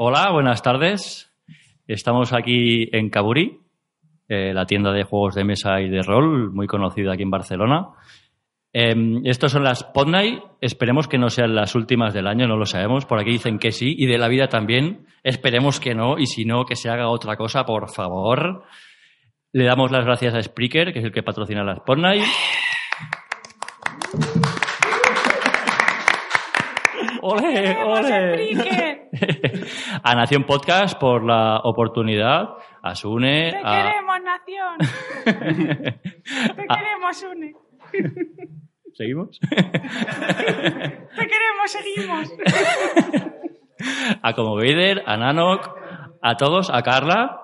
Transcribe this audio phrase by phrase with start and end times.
[0.00, 1.28] Hola, buenas tardes.
[1.88, 3.58] Estamos aquí en Caburi,
[4.28, 7.88] eh, la tienda de juegos de mesa y de rol, muy conocida aquí en Barcelona.
[8.72, 10.40] Eh, estos son las Podnight.
[10.60, 13.06] Esperemos que no sean las últimas del año, no lo sabemos.
[13.06, 15.04] Por aquí dicen que sí, y de la vida también.
[15.24, 18.62] Esperemos que no, y si no, que se haga otra cosa, por favor.
[19.50, 22.22] Le damos las gracias a Spreaker, que es el que patrocina las Podnight.
[27.22, 29.08] ¡Ole, ole!
[30.02, 32.50] a Nación Podcast por la oportunidad,
[32.82, 33.82] a Sune, Te a...
[33.82, 34.78] queremos, nación.
[36.56, 37.54] Te queremos, Une.
[38.94, 39.38] ¿Seguimos?
[39.50, 39.56] Te
[41.26, 42.32] queremos, seguimos.
[44.22, 45.70] a Como Vader, a Nanok,
[46.22, 47.40] a todos, a Carla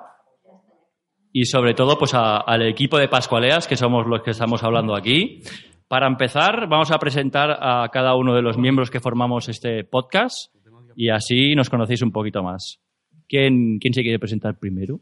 [1.33, 4.95] y sobre todo pues a- al equipo de Pascualeas, que somos los que estamos hablando
[4.97, 5.43] aquí.
[5.89, 10.55] Para empezar, vamos a presentar a cada uno de los miembros que formamos este podcast
[10.97, 12.81] y así nos conocéis un poquito más.
[13.29, 15.01] ¿Quién, quién se quiere presentar primero?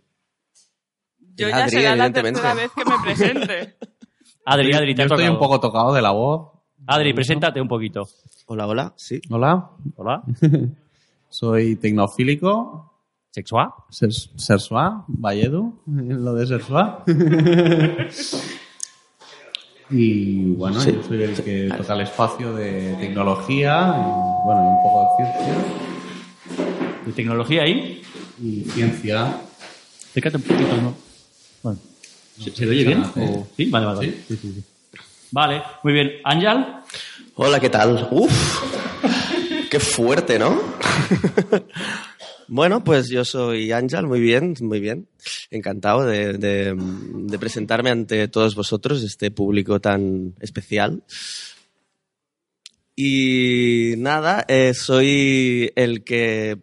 [1.35, 3.77] Yo ya Adri, será la tercera vez que me presente.
[4.45, 5.33] Adri, Adri, te Yo estoy tocado.
[5.33, 6.51] un poco tocado de la voz.
[6.87, 8.07] Adri, preséntate un poquito.
[8.47, 9.21] Hola, hola, sí.
[9.31, 10.23] Hola, Hola.
[11.29, 12.93] soy tecnofílico,
[13.31, 13.69] ¿Sexual?
[13.89, 17.05] ser- sersua, Valledu, lo de sersua.
[19.93, 20.93] y bueno, Sí.
[20.93, 25.25] yo soy el que toca el espacio de tecnología, y, bueno, y un poco de
[25.33, 25.55] ciencia.
[27.07, 28.03] ¿De tecnología ahí?
[28.43, 29.37] Y ciencia.
[30.11, 30.95] Acércate un poquito, ¿no?
[31.63, 31.79] Bueno.
[32.39, 33.05] ¿Se, se oye bien?
[33.15, 33.21] Sí.
[33.21, 33.65] ¿O- ¿Sí?
[33.67, 33.99] Vale, vale.
[33.99, 34.11] vale.
[34.13, 34.25] Sí.
[34.29, 34.63] Sí, sí, sí.
[35.31, 36.13] Vale, muy bien.
[36.25, 36.65] ¿Ángel?
[37.37, 38.09] Hola, ¿qué tal?
[38.11, 38.63] Uf,
[39.71, 40.61] qué fuerte, ¿no?
[42.55, 45.09] bueno, pues yo soy Ángel, muy bien, muy bien.
[45.51, 46.77] Encantado de,
[47.41, 51.03] presentarme ante todos vosotros, este público tan especial.
[52.95, 56.59] Y nada, eh, soy el que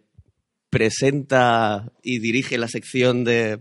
[0.70, 3.58] presenta y dirige la sección de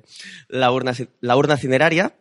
[0.50, 2.16] la urna, la urna cineraria.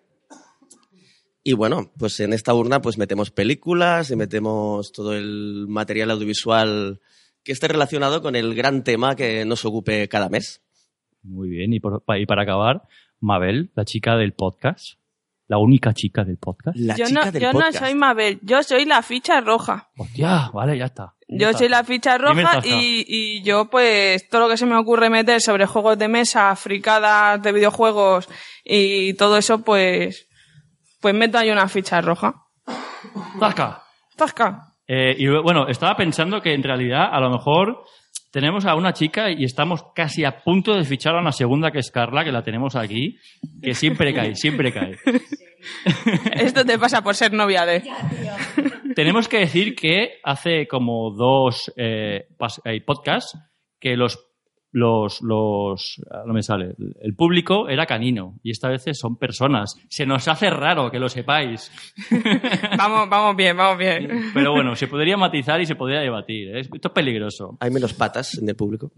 [1.44, 6.98] Y bueno, pues en esta urna pues metemos películas y metemos todo el material audiovisual
[7.48, 10.62] que esté relacionado con el gran tema que nos ocupe cada mes.
[11.22, 11.72] Muy bien.
[11.72, 12.82] Y, por- y para acabar,
[13.20, 14.98] Mabel, la chica del podcast.
[15.46, 16.76] La única chica del podcast.
[16.78, 19.88] La yo chica no, del yo no soy Mabel, yo soy la ficha roja.
[19.96, 21.14] Hostia, vale, ya está.
[21.26, 21.58] Ya Yo está.
[21.60, 25.40] soy la ficha roja y, y yo pues todo lo que se me ocurre meter
[25.40, 28.28] sobre juegos de mesa, fricadas de videojuegos
[28.62, 30.28] y todo eso pues
[31.00, 32.44] pues meto ahí una ficha roja.
[33.40, 33.82] ¡Zasca!
[34.16, 34.67] Tasca.
[34.88, 37.84] Eh, y bueno, estaba pensando que en realidad a lo mejor
[38.30, 41.78] tenemos a una chica y estamos casi a punto de fichar a una segunda que
[41.78, 43.18] es Carla, que la tenemos aquí,
[43.62, 44.96] que siempre cae, siempre cae.
[46.34, 47.82] Esto te pasa por ser novia de.
[48.94, 52.28] Tenemos que decir que hace como dos eh,
[52.64, 53.38] eh, podcasts
[53.80, 54.27] que los,
[54.78, 59.74] los, los, ah, no me sale, el público era canino y esta vez son personas.
[59.88, 61.72] Se nos hace raro que lo sepáis.
[62.78, 64.30] Vamos, vamos bien, vamos bien.
[64.32, 66.56] Pero bueno, se podría matizar y se podría debatir.
[66.56, 66.60] ¿eh?
[66.60, 67.56] Esto es peligroso.
[67.60, 68.92] Hay menos patas en el público.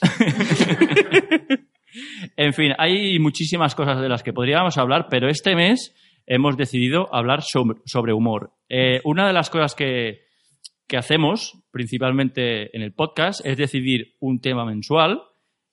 [2.36, 5.94] En fin, hay muchísimas cosas de las que podríamos hablar, pero este mes
[6.26, 8.52] hemos decidido hablar sobre, sobre humor.
[8.68, 10.25] Eh, una de las cosas que,
[10.86, 15.22] que hacemos, principalmente en el podcast, es decidir un tema mensual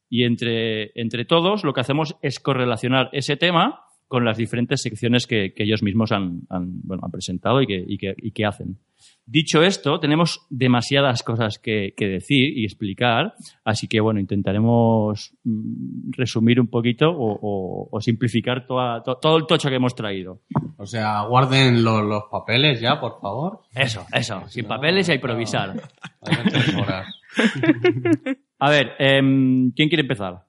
[0.09, 5.25] y entre, entre todos lo que hacemos es correlacionar ese tema con las diferentes secciones
[5.25, 8.77] que, ellos mismos han, bueno, han presentado y, que, y que hacen.
[9.25, 16.11] Dicho esto, tenemos demasiadas cosas que, que decir y explicar, así que bueno, intentaremos mm,
[16.11, 20.41] resumir un poquito o, o- o simplificar toda- to- todo el tocho que hemos traído.
[20.77, 23.61] O sea, guarden los, los papeles ya, por favor.
[23.73, 25.73] Eso, eso, sin papeles y a improvisar.
[26.21, 27.07] Hay horas.
[28.59, 30.45] A ver, em, ¿quién quiere empezar?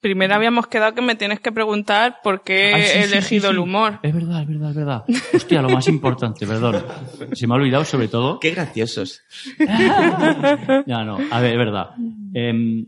[0.00, 3.42] Primero habíamos quedado que me tienes que preguntar por qué Ay, sí, he sí, elegido
[3.42, 3.52] sí, sí.
[3.52, 3.98] el humor.
[4.02, 5.04] Es verdad, es verdad, es verdad.
[5.34, 6.84] Hostia, lo más importante, perdón.
[7.32, 8.38] Se me ha olvidado sobre todo.
[8.38, 9.22] Qué graciosos.
[10.86, 11.90] Ya, no, a ver, es verdad.
[12.34, 12.86] Em,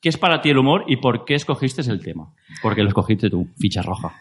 [0.00, 2.32] ¿Qué es para ti el humor y por qué escogiste el tema?
[2.60, 4.12] Porque lo escogiste tú, ficha roja.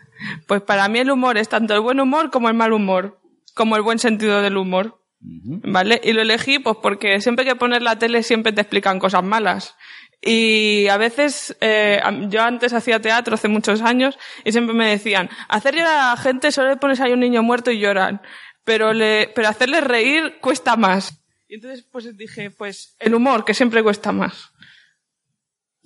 [0.47, 3.19] Pues para mí el humor es tanto el buen humor como el mal humor,
[3.56, 5.00] como el buen sentido del humor.
[5.24, 6.01] ¿Vale?
[6.03, 9.75] Y lo elegí pues porque siempre que pones la tele siempre te explican cosas malas.
[10.21, 15.29] Y a veces, eh, yo antes hacía teatro hace muchos años y siempre me decían,
[15.50, 18.21] hacer llorar a la gente solo le pones ahí un niño muerto y lloran,
[18.63, 21.19] pero, le, pero hacerles reír cuesta más.
[21.47, 24.51] Y entonces pues dije, pues el humor, que siempre cuesta más.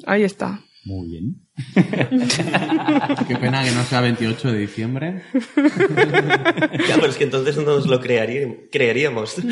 [0.05, 0.59] Ahí está.
[0.85, 1.35] Muy bien.
[3.27, 5.23] Qué pena que no sea 28 de diciembre.
[6.87, 8.57] Ya, pero es que entonces no nos lo crearíamos.
[8.71, 9.35] creeríamos.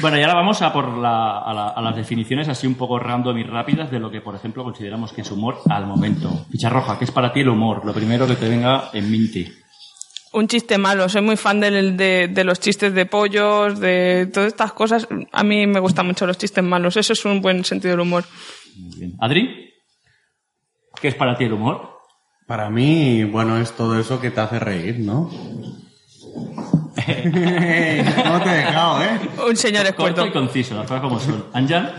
[0.00, 2.98] Bueno, y ahora vamos a por la- a, la- a las definiciones así un poco
[2.98, 6.46] random y rápidas de lo que, por ejemplo, consideramos que es humor al momento.
[6.50, 7.84] Ficha roja, ¿qué es para ti el humor?
[7.84, 9.52] Lo primero que te venga en mente.
[10.32, 11.06] Un chiste malo.
[11.10, 15.06] Soy muy fan de los chistes de pollos, de todas estas cosas.
[15.32, 16.96] A mí me gustan mucho los chistes malos.
[16.96, 18.24] Eso es un buen sentido del humor.
[18.78, 19.16] Muy bien.
[19.20, 19.72] ¿Adri?
[21.00, 21.98] ¿Qué es para ti el humor?
[22.46, 25.30] Para mí, bueno, es todo eso que te hace reír, ¿no?
[26.98, 29.20] ¿Cómo te he dejado, eh?
[29.48, 30.26] Un señor Corto experto.
[30.26, 31.44] y conciso, las cosas como son.
[31.52, 31.92] ¿Anjan?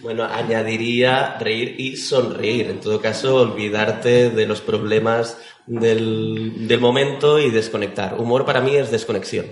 [0.00, 2.70] Bueno, añadiría reír y sonreír.
[2.70, 8.14] En todo caso, olvidarte de los problemas del, del momento y desconectar.
[8.20, 9.46] Humor para mí es desconexión.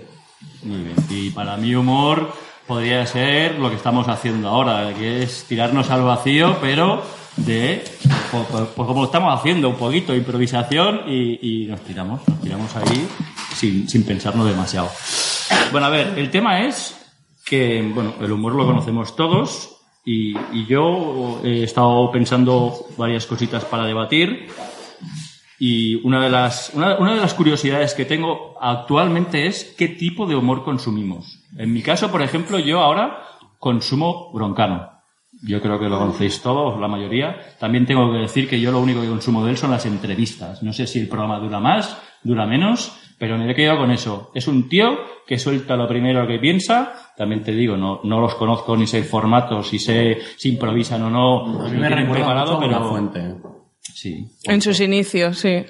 [0.63, 0.95] Muy bien.
[1.09, 2.31] Y para mí humor
[2.67, 7.03] podría ser lo que estamos haciendo ahora, que es tirarnos al vacío, pero
[7.37, 7.83] de
[8.31, 13.07] por como lo estamos haciendo, un poquito de improvisación y, nos tiramos, nos tiramos ahí
[13.53, 14.89] sin, sin pensarnos demasiado.
[15.71, 16.95] Bueno, a ver, el tema es
[17.45, 19.71] que, bueno, el humor lo conocemos todos
[20.03, 24.47] y yo he estado pensando varias cositas para debatir
[25.59, 30.25] y una de las, una, una de las curiosidades que tengo actualmente es qué tipo
[30.25, 31.39] de humor consumimos.
[31.57, 33.23] En mi caso, por ejemplo, yo ahora
[33.59, 34.91] consumo broncano.
[35.43, 37.37] Yo creo que lo conocéis todos, la mayoría.
[37.59, 40.63] También tengo que decir que yo lo único que consumo de él son las entrevistas.
[40.63, 44.31] No sé si el programa dura más, dura menos, pero me he quedado con eso.
[44.33, 44.97] Es un tío
[45.27, 46.93] que suelta lo primero que piensa.
[47.17, 51.03] También te digo, no, no los conozco ni sé el formato, si sé si improvisan
[51.03, 51.65] o no.
[51.65, 53.35] A mí me recuerda mucho a pero una fuente.
[53.95, 54.27] Sí.
[54.43, 55.63] En sus inicios, sí.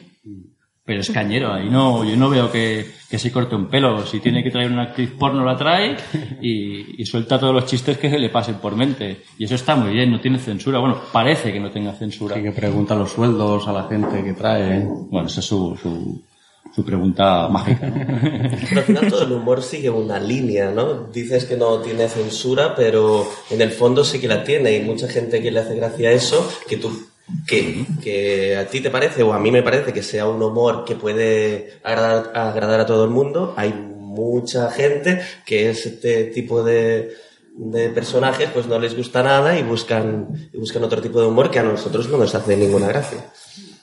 [0.83, 4.05] Pero es cañero, ahí no, yo no veo que, que se corte un pelo.
[4.05, 5.95] Si tiene que traer una actriz porno, la trae
[6.41, 9.23] y, y suelta todos los chistes que se le pasen por mente.
[9.37, 10.79] Y eso está muy bien, no tiene censura.
[10.79, 12.37] Bueno, parece que no tenga censura.
[12.37, 14.83] Y que pregunta los sueldos a la gente que trae.
[15.09, 16.23] Bueno, esa es su, su,
[16.75, 17.87] su pregunta mágica.
[17.87, 17.95] ¿no?
[18.69, 21.05] Pero al final todo el humor sigue una línea, ¿no?
[21.05, 24.75] Dices que no tiene censura, pero en el fondo sí que la tiene.
[24.75, 26.91] Y mucha gente que le hace gracia a eso, que tú,
[27.47, 30.85] que, que a ti te parece, o a mí me parece que sea un humor
[30.85, 33.53] que puede agradar, agradar a todo el mundo.
[33.57, 37.15] Hay mucha gente que este tipo de,
[37.57, 41.49] de personajes pues no les gusta nada y buscan, y buscan otro tipo de humor
[41.49, 43.19] que a nosotros no nos hace ninguna gracia.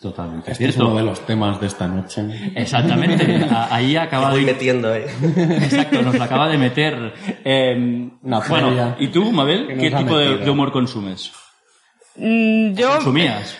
[0.00, 2.24] Totalmente Este es uno de los temas de esta noche.
[2.56, 3.46] Exactamente.
[3.70, 4.52] Ahí acaba voy de...
[4.52, 5.04] metiendo ahí.
[5.36, 7.14] Exacto, nos lo acaba de meter.
[7.44, 11.30] Eh, Una bueno, ¿y tú, Mabel, qué tipo de humor consumes?
[12.16, 13.56] Mm, Yo, ¿Consumías?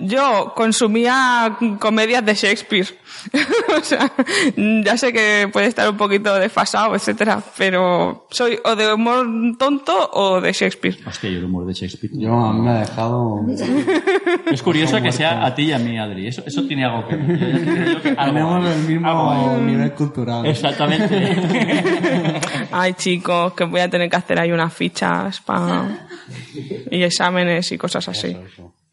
[0.00, 2.86] Yo consumía comedias de Shakespeare.
[3.78, 4.12] o sea,
[4.56, 9.26] ya sé que puede estar un poquito desfasado, etcétera, pero soy o de humor
[9.58, 10.96] tonto o de Shakespeare.
[11.06, 12.12] Hostia, yo el humor de Shakespeare.
[12.14, 13.40] Yo a mí me ha dejado...
[14.50, 16.26] Es curioso que sea a ti y a mí, Adri.
[16.26, 18.02] Eso, eso tiene algo que ver.
[18.16, 20.46] Tenemos el mismo Algo nivel cultural.
[20.46, 22.40] Exactamente.
[22.72, 25.86] Ay, chicos, que voy a tener que hacer ahí unas fichas pa...
[26.90, 28.36] y exámenes y cosas así.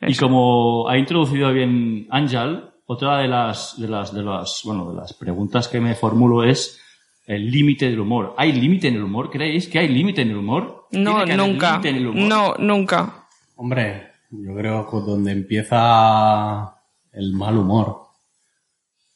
[0.07, 4.98] Y como ha introducido bien Ángel, otra de las, de las, de las, bueno, de
[4.98, 6.80] las preguntas que me formulo es
[7.25, 8.36] el límite del humor.
[8.38, 9.30] ¿Hay límite en el humor?
[9.31, 10.88] ¿Creéis que hay límite en el humor?
[10.92, 11.72] No, ¿Tiene que haber nunca.
[11.72, 12.28] límite en el humor?
[12.28, 13.28] No, nunca.
[13.56, 16.75] Hombre, yo creo que donde empieza
[17.12, 18.05] el mal humor.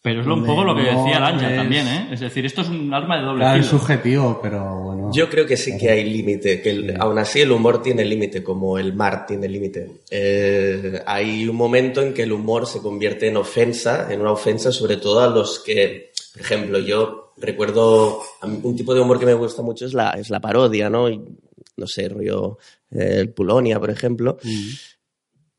[0.02, 2.08] Pero es lo- un poco lo que decía el Ángel es- también, ¿eh?
[2.12, 3.80] Es decir, esto es un arma de doble Claro, es filo.
[3.80, 5.12] subjetivo, pero bueno.
[5.14, 8.42] Yo creo que sí que hay límite, que el- aún así el humor tiene límite,
[8.42, 9.92] como el mar tiene límite.
[10.10, 14.72] Eh, hay un momento en que el humor se convierte en ofensa, en una ofensa
[14.72, 18.22] sobre todo a los que, por ejemplo, yo recuerdo
[18.64, 21.10] un tipo de humor que me gusta mucho es la, es la parodia, ¿no?
[21.10, 21.22] Y,
[21.76, 22.58] no sé, rollo
[22.92, 24.38] eh, el Pulonia, por ejemplo.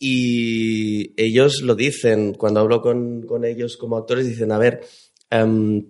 [0.03, 4.81] Y ellos lo dicen, cuando hablo con, con ellos como actores, dicen, a ver,
[5.29, 5.87] em,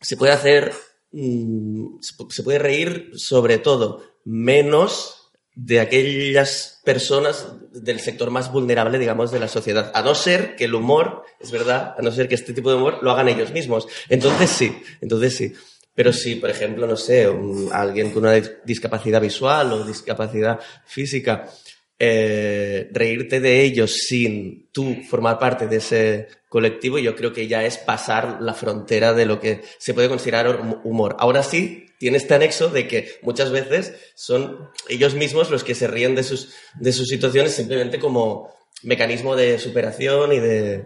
[0.00, 0.72] se puede hacer,
[1.10, 8.52] mm, se pu- se puede reír sobre todo, menos de aquellas personas del sector más
[8.52, 9.90] vulnerable, digamos, de la sociedad.
[9.92, 12.76] A no ser que el humor, es verdad, a no ser que este tipo de
[12.76, 13.88] humor lo hagan ellos mismos.
[14.08, 15.52] Entonces sí, entonces sí.
[15.96, 17.28] Pero si, por ejemplo, no sé,
[17.72, 21.50] alguien con una dis- discapacidad visual o discapacidad física,
[21.98, 27.64] eh, reírte de ellos sin tú formar parte de ese colectivo, yo creo que ya
[27.64, 31.16] es pasar la frontera de lo que se puede considerar hum- humor.
[31.18, 35.88] Ahora sí, tiene este anexo de que muchas veces son ellos mismos los que se
[35.88, 40.84] ríen de sus, de sus situaciones simplemente como mecanismo de superación y de,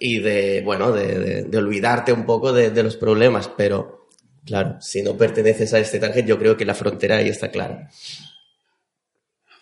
[0.00, 4.08] y de, bueno, de, olvidarte un poco de, de los problemas, pero
[4.44, 7.88] claro, si no perteneces a este target, yo creo que la frontera ahí está clara.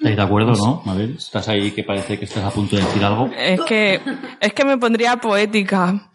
[0.01, 0.81] ¿Estáis de acuerdo, no?
[0.87, 3.31] Mabel, estás ahí que parece que estás a punto de decir algo.
[3.37, 4.01] Es que,
[4.41, 6.09] es que me pondría poética.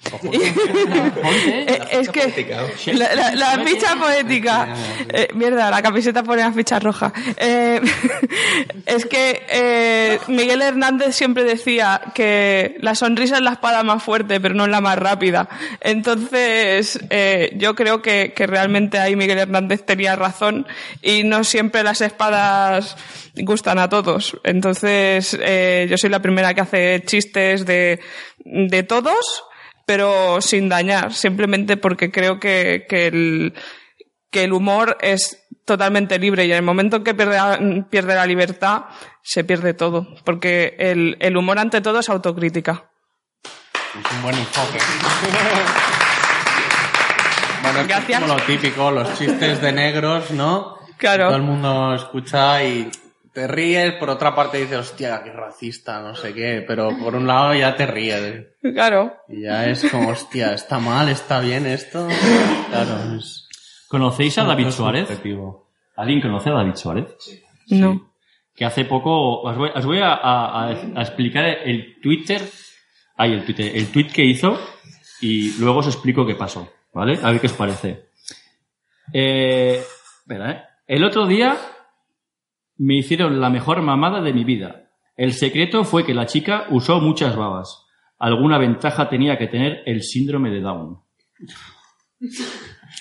[1.91, 2.55] Es que
[2.93, 4.67] la, la- la ficha poética.
[5.17, 7.13] Eh, mierda, la camiseta pone la ficha roja.
[7.37, 7.79] Eh,
[8.87, 14.39] es que eh, Miguel Hernández siempre decía que la sonrisa es la espada más fuerte,
[14.41, 15.47] pero no es la más rápida.
[15.79, 20.65] Entonces, eh, yo creo que, que realmente ahí Miguel Hernández tenía razón
[21.01, 22.97] y no siempre las espadas
[23.37, 24.37] gustan a todos.
[24.43, 27.99] Entonces, eh, yo soy la primera que hace chistes de,
[28.39, 29.43] de todos,
[29.85, 33.53] pero sin dañar, simplemente porque creo que, que el,
[34.31, 38.15] que el humor es totalmente libre y en el momento en que pierde, la- pierde
[38.15, 38.83] la libertad,
[39.23, 40.07] se pierde todo.
[40.23, 42.89] Porque el, el humor ante todo es autocrítica.
[43.43, 44.77] Es un buen enfoque.
[47.63, 48.21] bueno, es Gracias.
[48.21, 50.75] como lo típico, los chistes de negros, ¿no?
[50.97, 51.27] Claro.
[51.27, 52.89] Todo el mundo escucha y
[53.35, 57.27] te ríes, por otra parte dices, hostia, qué racista, no sé qué, pero por un
[57.27, 58.45] lado ya te ríes.
[58.73, 59.13] Claro.
[59.27, 61.09] Y ya es como, hostia, ¿está mal?
[61.09, 62.07] ¿Está bien esto?
[62.69, 63.47] Claro, es...
[63.89, 65.07] ¿Conocéis a David Suárez?
[65.97, 67.07] ¿Alguien conoce a David Suárez?
[67.69, 68.11] No.
[68.55, 72.41] Que hace poco os voy, os voy a, a- a explicar el Twitter,
[73.17, 74.57] ay, el Twitter, el tweet que hizo
[75.19, 77.19] y luego os explico qué pasó, ¿vale?
[77.21, 78.05] A ver qué os parece.
[79.13, 79.83] Eh,
[80.21, 80.61] espera, ¿eh?
[80.87, 81.57] El otro día
[82.77, 84.89] me hicieron la mejor mamada de mi vida.
[85.15, 87.85] El secreto fue que la chica usó muchas babas.
[88.17, 90.99] Alguna ventaja tenía que tener el síndrome de Down.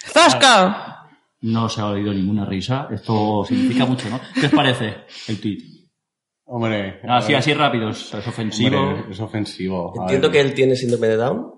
[0.07, 1.09] ¡Zasca!
[1.43, 2.89] No se ha oído ninguna risa.
[2.91, 4.21] Esto significa mucho, ¿no?
[4.35, 5.59] ¿Qué os parece el tweet?
[6.47, 8.13] Hombre, Así, así rápidos.
[8.15, 8.79] Es ofensivo.
[8.81, 9.93] hombre, es ofensivo.
[10.01, 11.54] Entiendo que él tiene síndrome de Down.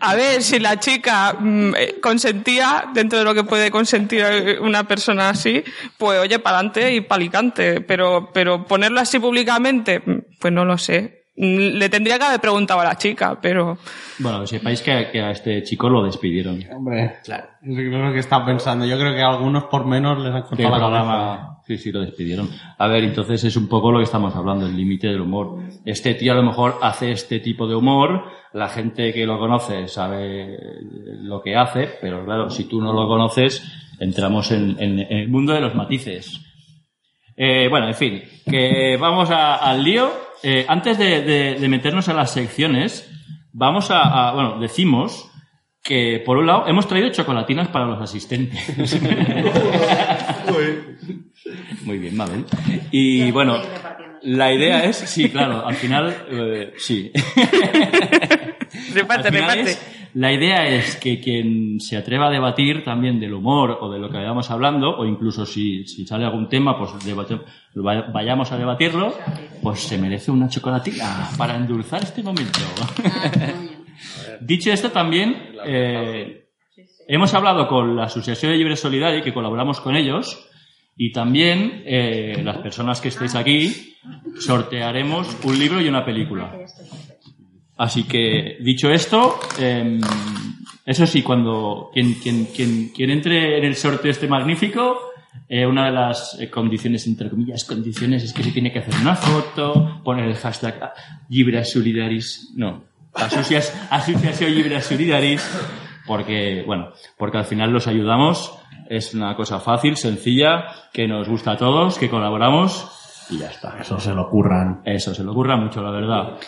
[0.00, 4.24] A ver, si la chica mm, eh, consentía, dentro de lo que puede consentir
[4.60, 5.64] una persona así,
[5.96, 7.80] pues oye, para adelante y palicante.
[7.80, 11.17] Pero, pero ponerlo así públicamente, mm, pues no lo sé.
[11.40, 13.78] Le tendría que haber preguntado a la chica, pero
[14.18, 16.60] Bueno, sepáis que, que a este chico lo despidieron.
[16.74, 17.46] Hombre, Claro.
[17.62, 18.84] es lo que está pensando.
[18.84, 21.00] Yo creo que a algunos por menos les han Del cortado la cabeza.
[21.04, 21.54] programa.
[21.64, 22.48] Sí, sí, lo despidieron.
[22.78, 25.58] A ver, entonces es un poco lo que estamos hablando, el límite del humor.
[25.84, 29.86] Este tío a lo mejor hace este tipo de humor, la gente que lo conoce
[29.86, 30.58] sabe
[31.22, 33.62] lo que hace, pero claro, si tú no lo conoces,
[34.00, 36.40] entramos en, en- en el mundo de los matices.
[37.36, 40.26] Eh, bueno, en fin, que vamos a- al lío.
[40.42, 43.10] Eh, antes de, de- de meternos a las secciones,
[43.52, 45.30] vamos a, a- bueno, decimos
[45.82, 48.58] que por un lado hemos traído chocolatinas para los asistentes.
[51.84, 52.44] Muy bien, Mabel.
[52.90, 53.58] Y bueno,
[54.22, 57.10] la idea es, sí, claro, al final, eh, sí.
[58.94, 59.30] reparte,
[59.60, 63.98] es- la idea es que quien se atreva a debatir también del humor o de
[63.98, 67.40] lo que vayamos hablando, o incluso si, si sale algún tema, pues debate-
[67.74, 69.14] vay- vayamos a debatirlo,
[69.62, 72.58] pues se merece una chocolatina para endulzar este momento.
[74.40, 76.46] Dicho esto, también eh,
[77.06, 80.46] hemos hablado con la Asociación de Libre Solidaria, que colaboramos con ellos,
[80.96, 83.94] y también eh, las personas que estéis aquí
[84.40, 86.52] sortearemos un libro y una película.
[87.78, 89.98] Así que, dicho esto, eh,
[90.84, 94.98] eso sí, cuando quien, quien, quien, quien entre en el sorteo este magnífico,
[95.48, 98.94] eh, una de las eh, condiciones, entre comillas, condiciones, es que se tiene que hacer
[99.00, 100.92] una foto, poner el hashtag
[101.28, 102.82] Llibre Solidaris, no,
[103.14, 105.42] Asocias- Asociación Llibre Solidaris,
[106.06, 108.52] porque, bueno, porque al final los ayudamos,
[108.88, 113.76] es una cosa fácil, sencilla, que nos gusta a todos, que colaboramos y ya está.
[113.80, 114.80] Eso se lo curran.
[114.84, 116.38] Eso, se le ocurra mucho, la verdad.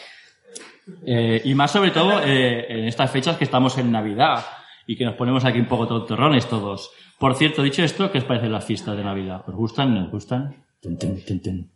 [1.06, 4.44] Eh, y más sobre todo eh, en estas fechas que estamos en Navidad
[4.86, 6.90] y que nos ponemos aquí un poco tontorrones todos.
[7.18, 9.42] Por cierto, dicho esto, ¿qué os parecen las fiestas de Navidad?
[9.46, 9.94] ¿Os gustan?
[9.94, 10.64] ¿No os gustan?
[10.80, 11.70] Tun, tun, tun.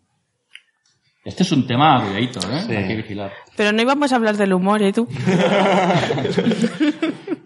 [1.25, 2.63] Este es un tema cuidadito, ¿eh?
[2.67, 2.77] Sí.
[2.77, 3.33] Hay que vigilar.
[3.57, 5.09] Pero no íbamos a hablar del humor, ¿eh, tú?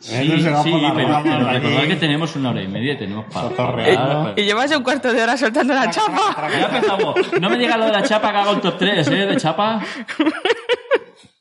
[0.00, 3.48] Sí, por las pero, recordad que tenemos una hora y media y tenemos para...
[3.48, 4.34] Cotorreando.
[4.36, 6.48] Y llevas un cuarto de hora soltando la chapa.
[6.50, 7.16] Ya empezamos.
[7.40, 9.26] No me diga lo de la chapa que hago el top 3, ¿eh?
[9.26, 9.80] De chapa.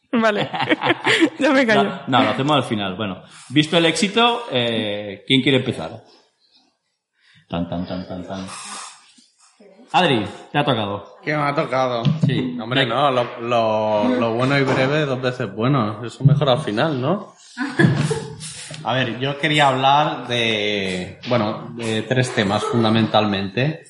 [0.12, 0.50] Vale.
[1.40, 1.84] ya me callo.
[1.84, 2.96] No, no, lo hacemos al final.
[2.96, 6.04] Bueno, visto el éxito, eh, ¿quién quiere empezar?
[7.50, 8.46] Tan, tan, tan, tan, tan.
[9.94, 11.18] Adri, te ha tocado.
[11.24, 12.04] ¿Qué me ha tocado?
[12.26, 12.58] Sí.
[12.62, 16.04] Hombre, no, lo, lo, lo bueno y breve dos veces bueno.
[16.06, 17.34] Eso mejor al final, ¿no?
[18.84, 23.84] A ver, yo quería hablar de, bueno, de tres temas fundamentalmente.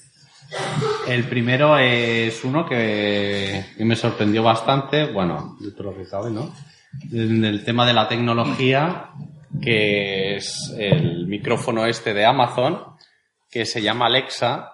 [1.08, 6.54] El primero es uno que, me sorprendió bastante, bueno, de todo lo que cabe, ¿no?
[7.12, 9.12] En el tema de la tecnología,
[9.62, 12.84] que es el micrófono este de Amazon,
[13.50, 14.74] que se llama Alexa,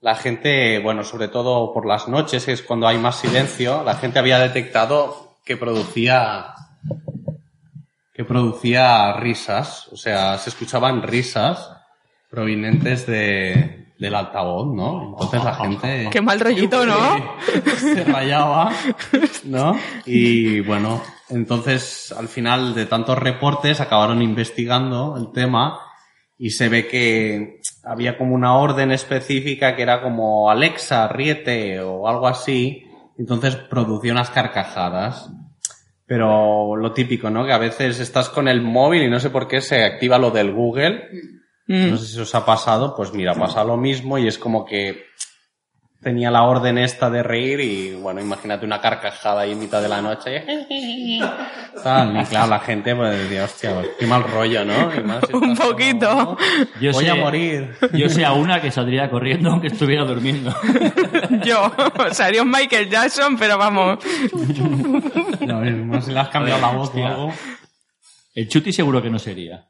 [0.00, 3.94] la gente, bueno, sobre todo por las noches, que es cuando hay más silencio, la
[3.94, 6.54] gente había detectado que producía
[8.12, 11.77] que producía risas, o sea, se escuchaban risas
[12.30, 15.10] provenientes de, del altavoz, ¿no?
[15.12, 17.36] Entonces la gente Qué mal rollito, ¿no?
[17.78, 18.72] se rayaba,
[19.44, 19.78] ¿no?
[20.06, 25.80] Y bueno, entonces al final de tantos reportes acabaron investigando el tema
[26.38, 32.06] y se ve que había como una orden específica que era como Alexa, ríete o
[32.06, 32.84] algo así,
[33.18, 35.30] entonces producía unas carcajadas.
[36.06, 37.44] Pero lo típico, ¿no?
[37.44, 40.30] Que a veces estás con el móvil y no sé por qué se activa lo
[40.30, 41.06] del Google.
[41.68, 41.90] Mm.
[41.90, 45.04] No sé si os ha pasado, pues mira, pasa lo mismo y es como que
[46.00, 49.88] tenía la orden esta de reír y bueno, imagínate una carcajada ahí en mitad de
[49.88, 50.44] la noche.
[50.70, 51.20] y
[51.84, 54.94] Tal, y claro, la gente pues decía, hostia, qué mal rollo, ¿no?
[54.94, 56.08] Y más si Un poquito.
[56.08, 56.36] como,
[56.80, 57.76] Yo Voy sé- a morir.
[57.92, 60.54] Yo sé a una que saldría corriendo aunque estuviera durmiendo.
[61.44, 61.70] Yo.
[62.12, 63.98] Sería un Michael Jackson, pero vamos.
[65.46, 67.32] Ya ves, más si le has cambiado la voz o algo.
[68.34, 69.66] El chuti seguro que no sería.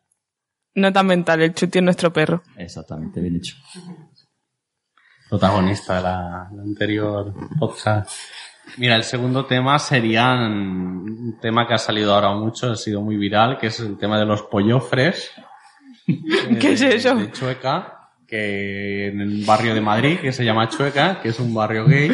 [0.79, 2.43] Nota mental, el chuti es nuestro perro.
[2.57, 3.57] Exactamente, bien hecho.
[5.29, 8.11] protagonista de la, la anterior podcast.
[8.77, 13.17] Mira, el segundo tema sería un tema que ha salido ahora mucho, ha sido muy
[13.17, 15.31] viral, que es el tema de los pollofres.
[16.61, 17.15] ¿Qué es eso?
[17.15, 21.53] De Chueca, que en el barrio de Madrid, que se llama Chueca, que es un
[21.55, 22.11] barrio gay.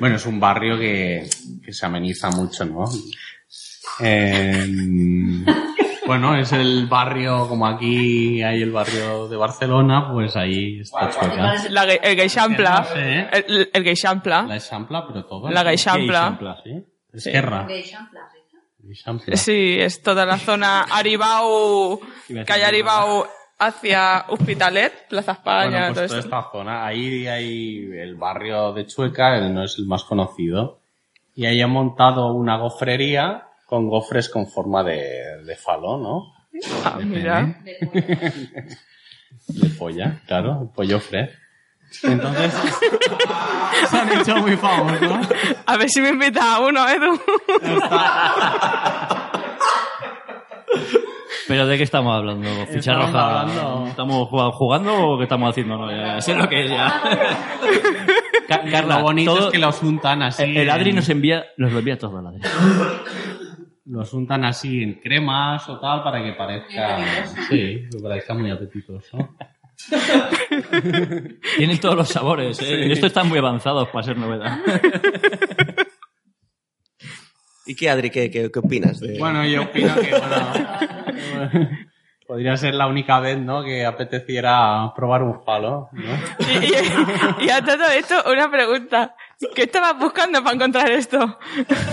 [0.00, 1.28] Bueno, es un barrio que,
[1.64, 2.84] que se ameniza mucho, ¿no?
[4.00, 5.44] En-
[6.06, 11.54] bueno, es el barrio, como aquí hay el barrio de Barcelona, pues ahí está Chueca.
[11.70, 12.80] La el gay champla.
[12.80, 13.28] No sé.
[13.32, 14.42] El, el gay champla.
[14.42, 15.50] La Eixample, però tot.
[15.50, 16.20] La champla.
[16.20, 16.56] champla.
[16.62, 16.84] Sí?
[17.12, 17.66] Esquerra.
[18.78, 19.76] D'Eixample, sí.
[19.80, 23.24] Es toda la zona Aribau, Iba a decir calle Aribau
[23.58, 26.86] hacia Hospitalet, Plaza España, Bueno, todo pues toda esta zona.
[26.86, 30.80] Ahí hay el barrio de Chueca, no es el más conocido.
[31.34, 36.34] Y ahí han montado una gofrería con gofres con forma de, de falo, ¿no?
[36.84, 37.56] Ah, mira.
[39.48, 41.30] De polla, claro, el pollo fres.
[42.02, 42.52] Entonces,
[43.90, 45.28] se han hecho muy famosos.
[45.66, 46.96] A ver si me invita a uno, ¿eh?
[46.98, 47.20] tú?
[51.46, 52.48] ¿Pero de qué estamos hablando?
[52.66, 53.40] ¿Ficha Estamos roja?
[53.40, 55.76] hablando- ¿Estamos jugando, jugando o qué estamos haciendo?
[55.76, 57.00] No, ya, ya sé lo que es ya.
[58.48, 60.42] Ca- Carla, Lo bonito todo- es que los untan así.
[60.42, 62.40] el, el Adri en- nos envía, nos lo envía todo el Adri.
[63.86, 69.36] Los untan así en cremas o tal para que parezca sí que parezca muy apetitoso
[71.56, 72.92] Tienen todos los sabores, ¿eh?
[72.92, 74.56] Estos están muy avanzados para ser novedad.
[77.66, 79.00] ¿Y qué, Adri, qué, qué, qué opinas?
[79.00, 79.18] De...
[79.18, 81.68] bueno yo opino que bueno
[82.26, 86.02] podría ser la única vez no que apeteciera probar un falo ¿no?
[86.40, 89.14] Y, y- y a todo esto, una pregunta.
[89.54, 91.38] ¿Qué estabas buscando para encontrar esto?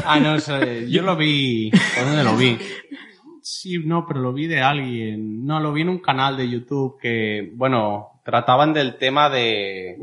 [0.05, 2.57] ah no sé, yo lo vi ¿por dónde lo vi?
[3.41, 6.97] sí no pero lo vi de alguien no lo vi en un canal de YouTube
[7.01, 9.97] que bueno trataban del tema de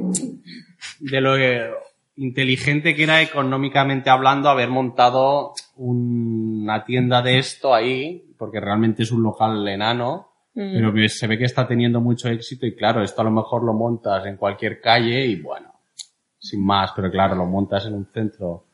[0.98, 1.70] de lo eh,
[2.16, 9.12] inteligente que era económicamente hablando haber montado una tienda de esto ahí, porque realmente es
[9.12, 13.20] un local enano, pero que se ve que está teniendo mucho éxito y claro, esto
[13.20, 15.72] a lo mejor lo montas en cualquier calle y bueno,
[16.38, 18.66] sin más, pero claro, lo montas en un centro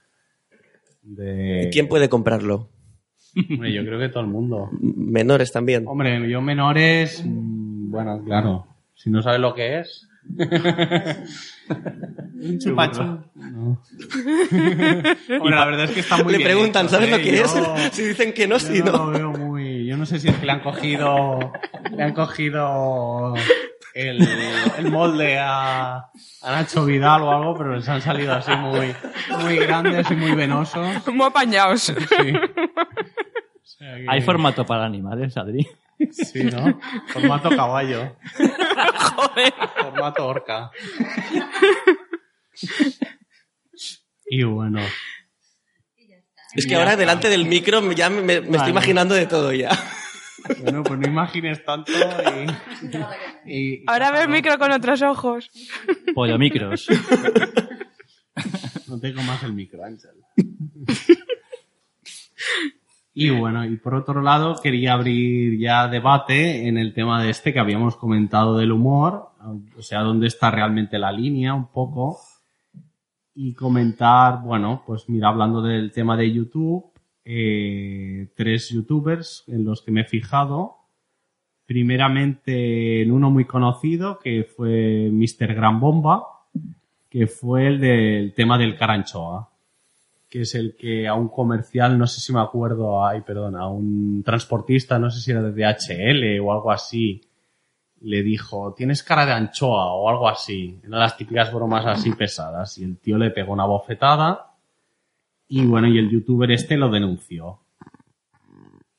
[1.02, 1.68] de...
[1.72, 2.68] ¿Quién puede comprarlo?
[3.50, 4.70] Hombre, yo creo que todo el mundo.
[4.80, 5.86] Menores también.
[5.88, 10.08] Hombre, yo menores, mm, bueno, claro, si no sabes lo que es...
[12.40, 13.02] Un chupachú.
[13.02, 13.22] No.
[15.40, 17.22] Hombre, la verdad es que está muy Le bien preguntan, hecho, ¿sabes lo ¿eh?
[17.22, 17.54] que es?
[17.92, 19.10] Si dicen que no, yo sí, no no.
[19.10, 19.43] lo veo muy...
[19.94, 21.52] Yo no sé si es que le han cogido...
[21.96, 23.32] Le han cogido
[23.94, 24.20] el,
[24.76, 25.98] el molde a,
[26.42, 28.92] a Nacho Vidal o algo, pero les han salido así muy,
[29.40, 30.84] muy grandes y muy venosos.
[31.06, 31.82] Muy apañados.
[31.82, 31.92] Sí.
[31.94, 35.64] O sea que- Hay formato para animales, Adri.
[36.10, 36.80] Sí, ¿no?
[37.06, 38.16] Formato caballo.
[38.36, 39.54] Joder.
[39.80, 40.72] Formato orca.
[44.26, 44.80] Y bueno.
[46.54, 49.70] Es que ahora delante del micro ya me, me estoy imaginando de todo ya.
[50.60, 51.90] Bueno, pues no imagines tanto
[53.46, 53.50] y...
[53.50, 55.50] y- Ahora ve el micro con otros ojos.
[56.14, 56.86] Pollo micros.
[58.88, 60.10] No te comas el micro, Ángel.
[63.16, 67.52] Y bueno, y por otro lado, quería abrir ya debate en el tema de este
[67.52, 69.30] que habíamos comentado del humor,
[69.78, 72.18] o sea, dónde está realmente la línea un poco,
[73.34, 76.92] y comentar, bueno, pues mira, hablando del tema de YouTube,
[77.24, 80.76] eh, tres youtubers en los que me he fijado,
[81.66, 85.54] primeramente en uno muy conocido que fue Mr.
[85.54, 86.24] Gran Bomba,
[87.08, 89.48] que fue el del tema del caranchoa,
[90.28, 93.68] que es el que a un comercial, no sé si me acuerdo, ay, perdón, a
[93.68, 97.20] un transportista, no sé si era de DHL o algo así,
[98.04, 100.78] le dijo, tienes cara de anchoa o algo así.
[100.84, 102.78] Eran las típicas bromas así pesadas.
[102.78, 104.54] Y el tío le pegó una bofetada
[105.48, 107.60] y bueno, y el youtuber este lo denunció.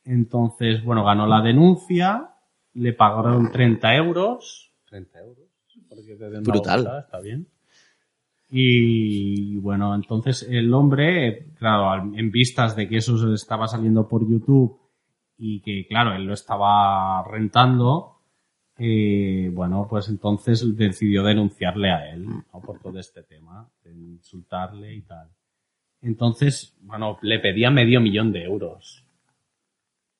[0.04, 2.30] Entonces, bueno, ganó la denuncia,
[2.74, 4.72] le pagaron 30 euros.
[4.90, 5.46] 30 euros.
[5.90, 6.80] Porque te den una Brutal.
[6.80, 7.48] bofetada, está bien.
[8.50, 14.28] Y bueno, entonces el hombre, claro, en vistas de que eso se estaba saliendo por
[14.28, 14.80] YouTube
[15.38, 18.15] y que, claro, él lo estaba rentando,
[18.78, 22.44] eh, bueno, pues entonces decidió denunciarle a él ¿no?
[22.62, 25.30] por todo este tema, de insultarle y tal.
[26.02, 29.04] Entonces, bueno, le pedía medio millón de euros.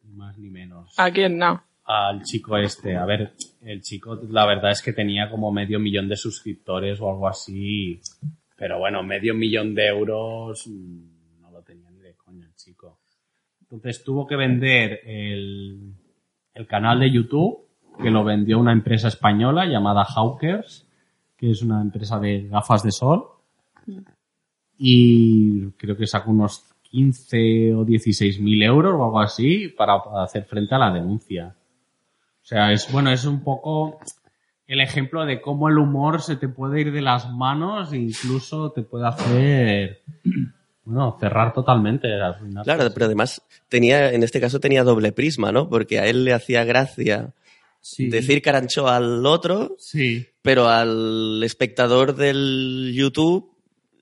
[0.04, 0.98] Ni más ni menos.
[0.98, 1.64] ¿A quién no?
[1.84, 2.96] Al chico este.
[2.96, 7.10] A ver, el chico, la verdad es que tenía como medio millón de suscriptores o
[7.10, 8.00] algo así.
[8.56, 13.02] Pero bueno, medio millón de euros mm, no lo tenía ni de coña el chico.
[13.62, 15.94] Entonces tuvo que vender el,
[16.54, 17.65] el canal de YouTube,
[18.02, 20.88] que lo vendió una empresa española llamada Hawkers,
[21.38, 23.26] que es una empresa de gafas de sol.
[24.78, 30.46] Y creo que sacó unos 15 o 16 mil euros o algo así para hacer
[30.46, 31.56] frente a la denuncia.
[32.42, 34.00] O sea, es bueno, es un poco
[34.68, 38.72] el ejemplo de cómo el humor se te puede ir de las manos e incluso
[38.72, 40.02] te puede hacer,
[40.84, 42.08] bueno, cerrar totalmente.
[42.64, 45.70] Claro, pero además tenía, en este caso tenía doble prisma, ¿no?
[45.70, 47.34] Porque a él le hacía gracia
[47.88, 48.10] Sí.
[48.10, 50.26] decir carancho al otro, Sí.
[50.42, 53.52] pero al espectador del YouTube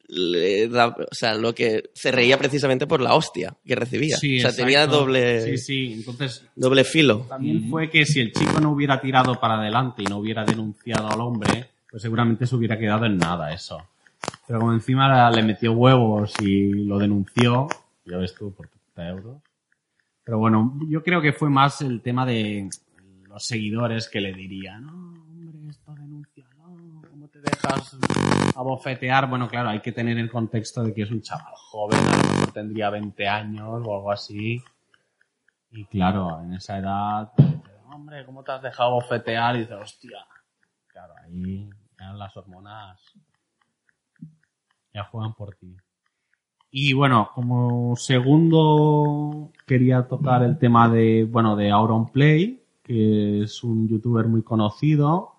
[0.08, 4.16] le da, o sea, lo que se reía precisamente por la hostia que recibía.
[4.16, 4.64] Sí, o sea, exacto.
[4.66, 5.94] tenía doble, Sí, sí.
[5.96, 7.26] Entonces, doble filo.
[7.28, 11.10] también fue que si el chico no hubiera tirado para adelante y no hubiera denunciado
[11.10, 13.78] al hombre, pues seguramente se hubiera quedado en nada eso.
[14.48, 17.68] Pero como encima le metió huevos y lo denunció,
[18.06, 19.38] ya ves tú, por 30 euros.
[20.24, 22.70] Pero bueno, yo creo que fue más el tema de
[23.34, 27.98] los seguidores que le dirían, no, hombre, esto denuncia, no, ¿cómo te dejas
[28.56, 29.28] abofetear?
[29.28, 32.34] Bueno, claro, hay que tener el contexto de que es un chaval joven, a lo
[32.34, 34.64] mejor tendría 20 años o algo así.
[35.72, 37.32] Y claro, en esa edad,
[37.92, 39.56] hombre, ¿cómo te has dejado bofetear?
[39.56, 40.20] Y dices, hostia.
[40.86, 41.68] Claro, ahí
[42.00, 43.02] ya las hormonas
[44.94, 45.76] ya juegan por ti.
[46.70, 53.88] Y bueno, como segundo quería tocar el tema de, bueno, de Auronplay, que es un
[53.88, 55.32] youtuber muy conocido,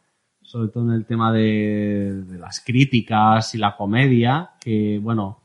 [0.43, 5.43] sobre todo en el tema de, las críticas y la comedia, que bueno,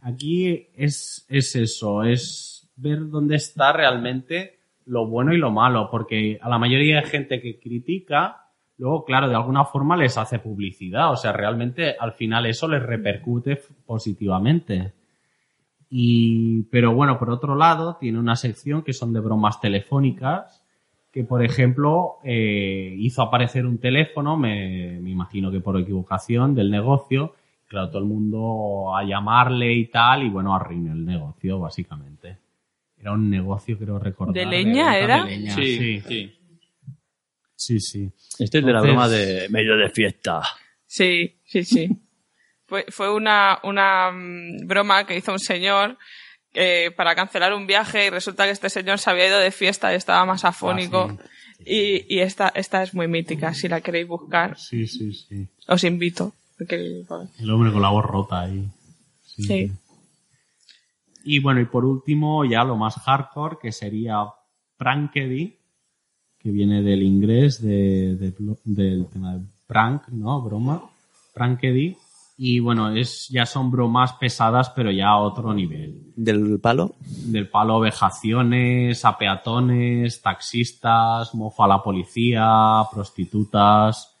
[0.00, 6.38] aquí es, es eso, es ver dónde está realmente lo bueno y lo malo, porque
[6.40, 11.12] a la mayoría de gente que critica, luego, claro, de alguna forma les hace publicidad,
[11.12, 14.94] o sea, realmente al final eso les repercute positivamente.
[15.88, 20.61] Y, pero bueno, por otro lado, tiene una sección que son de bromas telefónicas,
[21.12, 26.70] que por ejemplo eh, hizo aparecer un teléfono, me, me imagino que por equivocación del
[26.70, 27.34] negocio,
[27.68, 32.38] claro, todo el mundo a llamarle y tal, y bueno, arruinó el negocio, básicamente.
[32.98, 34.34] Era un negocio, creo recordar.
[34.34, 35.24] ¿De leña era?
[35.24, 36.00] de leña, Sí, sí.
[36.00, 36.38] sí.
[37.54, 38.12] Sí, sí.
[38.38, 40.42] Este es de la broma de medio de fiesta.
[40.84, 41.88] Sí, sí, sí.
[42.66, 45.96] Fue, fue una, una mm, broma que hizo un señor
[46.54, 49.92] eh, para cancelar un viaje y resulta que este señor se había ido de fiesta
[49.92, 51.08] y estaba más afónico.
[51.18, 51.24] Ah,
[51.64, 55.46] Y, y esta, esta es muy mítica, si la queréis buscar, Sí, sí, sí.
[55.68, 56.32] os invito.
[56.58, 57.04] porque-
[57.38, 58.68] El hombre con la voz rota ahí.
[59.24, 59.42] Sí.
[59.44, 59.72] Sí.
[61.24, 64.24] Y bueno, y por último, ya lo más hardcore, que sería
[64.76, 65.56] Prankedy,
[66.40, 68.34] que viene del inglés de, de-
[68.64, 70.42] del tema de prank, ¿no?
[70.42, 70.90] Broma.
[71.32, 71.96] Prankedy.
[72.44, 76.12] Y bueno, es, ya son bromas pesadas, pero ya a otro nivel.
[76.16, 76.96] Del palo.
[77.06, 84.16] Del palo vejaciones, a peatones, taxistas, mofa a la policía, prostitutas.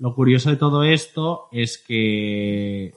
[0.00, 2.92] Lo curioso de todo esto es que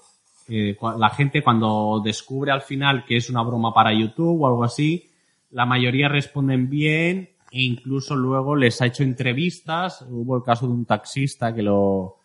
[0.49, 4.65] eh, la gente cuando descubre al final que es una broma para YouTube o algo
[4.65, 5.09] así,
[5.51, 10.05] la mayoría responden bien e incluso luego les ha hecho entrevistas.
[10.09, 12.24] Hubo el caso de un taxista que lo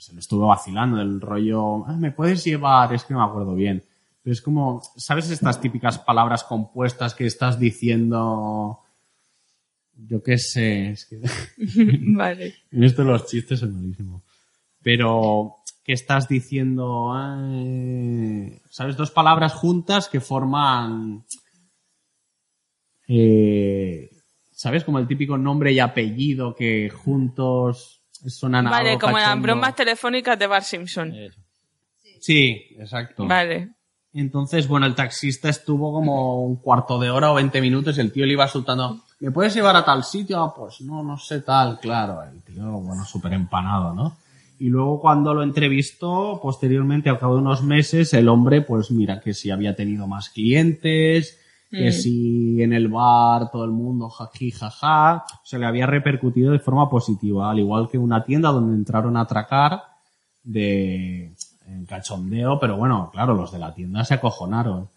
[0.00, 3.54] sé, lo estuvo vacilando del rollo, "Ah, me puedes llevar, es que no me acuerdo
[3.54, 3.82] bien.
[4.22, 8.80] Pero es como, ¿sabes estas típicas palabras compuestas que estás diciendo?
[10.06, 11.20] Yo qué sé, es que
[12.16, 12.54] Vale.
[12.70, 14.22] en esto los chistes son malísimos.
[14.82, 18.96] Pero que estás diciendo, "Ay", ¿sabes?
[18.96, 21.24] Dos palabras juntas que forman,
[23.08, 24.10] eh,
[24.52, 24.84] ¿sabes?
[24.84, 30.46] Como el típico nombre y apellido que juntos suenan Vale, como las bromas telefónicas de
[30.46, 31.14] Bart Simpson.
[31.14, 31.40] Eso.
[32.20, 33.26] Sí, exacto.
[33.26, 33.70] Vale.
[34.12, 38.12] Entonces, bueno, el taxista estuvo como un cuarto de hora o 20 minutos y el
[38.12, 40.42] tío le iba soltando, ¿me puedes llevar a tal sitio?
[40.42, 42.20] Ah, pues no, no sé tal, claro.
[42.22, 44.16] El tío, bueno, súper empanado, ¿no?
[44.58, 49.20] Y luego cuando lo entrevistó, posteriormente, al cabo de unos meses, el hombre, pues mira,
[49.20, 51.39] que si había tenido más clientes,
[51.70, 51.92] que Mm.
[51.92, 56.88] si en el bar todo el mundo jají, jaja, se le había repercutido de forma
[56.90, 59.82] positiva, al igual que una tienda donde entraron a atracar
[60.42, 61.32] de
[61.66, 64.88] en cachondeo, pero bueno, claro, los de la tienda se acojonaron.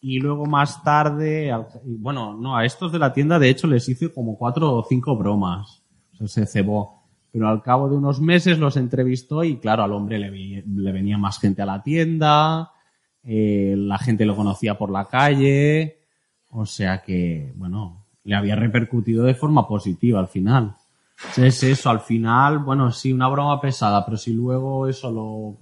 [0.00, 3.88] Y luego más tarde, al- bueno, no, a estos de la tienda de hecho les
[3.88, 5.82] hice como cuatro o cinco bromas.
[6.12, 7.04] O sea, se cebó.
[7.32, 10.30] Pero al cabo de unos meses los entrevistó y claro, al hombre le,
[10.66, 12.70] le venía más gente a la tienda,
[13.26, 15.98] eh, la gente lo conocía por la calle,
[16.50, 20.74] o sea que, bueno, le había repercutido de forma positiva al final.
[21.36, 25.56] Es eso, al final, bueno, sí, una broma pesada, pero si luego eso lo,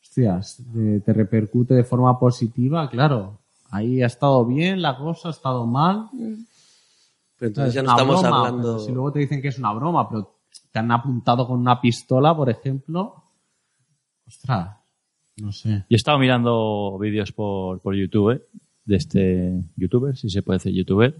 [0.00, 3.38] hostias, te, te repercute de forma positiva, claro,
[3.70, 6.08] ahí ha estado bien la cosa, ha estado mal.
[6.12, 8.78] Pero entonces ya no estamos broma, hablando.
[8.78, 10.36] Si luego te dicen que es una broma, pero
[10.70, 13.22] te han apuntado con una pistola, por ejemplo,
[14.26, 14.76] ostras,
[15.36, 15.68] no sé.
[15.68, 18.40] Yo he estado mirando vídeos por, por YouTube, ¿eh?
[18.86, 21.14] de este youtuber, si se puede decir youtuber,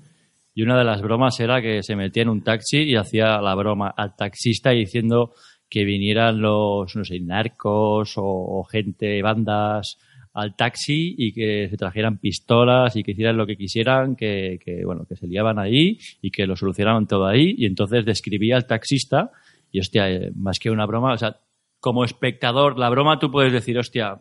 [0.54, 3.54] y una de las bromas era que se metía en un taxi y hacía la
[3.54, 5.34] broma al taxista diciendo
[5.68, 9.98] que vinieran los, no sé, narcos o, gente, bandas
[10.32, 14.84] al taxi y que se trajeran pistolas y que hicieran lo que quisieran, que, que,
[14.84, 18.66] bueno, que se liaban ahí y que lo solucionaban todo ahí y entonces describía al
[18.66, 19.32] taxista
[19.72, 21.38] y hostia, eh, más que una broma, o sea,
[21.86, 24.18] como espectador, la broma tú puedes decir, hostia,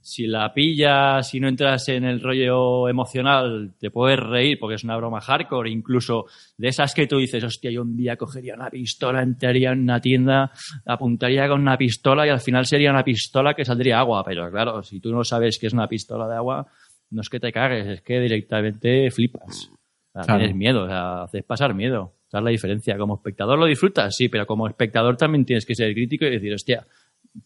[0.00, 4.82] si la pillas, si no entras en el rollo emocional, te puedes reír porque es
[4.82, 6.24] una broma hardcore, incluso
[6.56, 10.00] de esas que tú dices, hostia, yo un día cogería una pistola, entraría en una
[10.00, 10.50] tienda,
[10.86, 14.24] apuntaría con una pistola y al final sería una pistola que saldría agua.
[14.24, 16.66] Pero claro, si tú no sabes que es una pistola de agua,
[17.10, 19.68] no es que te cagues, es que directamente flipas.
[19.68, 20.38] O sea, Claro.
[20.38, 22.14] Tienes miedo, o sea, haces pasar miedo.
[22.36, 22.98] Esa es la diferencia.
[22.98, 26.52] Como espectador lo disfrutas, sí, pero como espectador también tienes que ser crítico y decir,
[26.52, 26.86] hostia,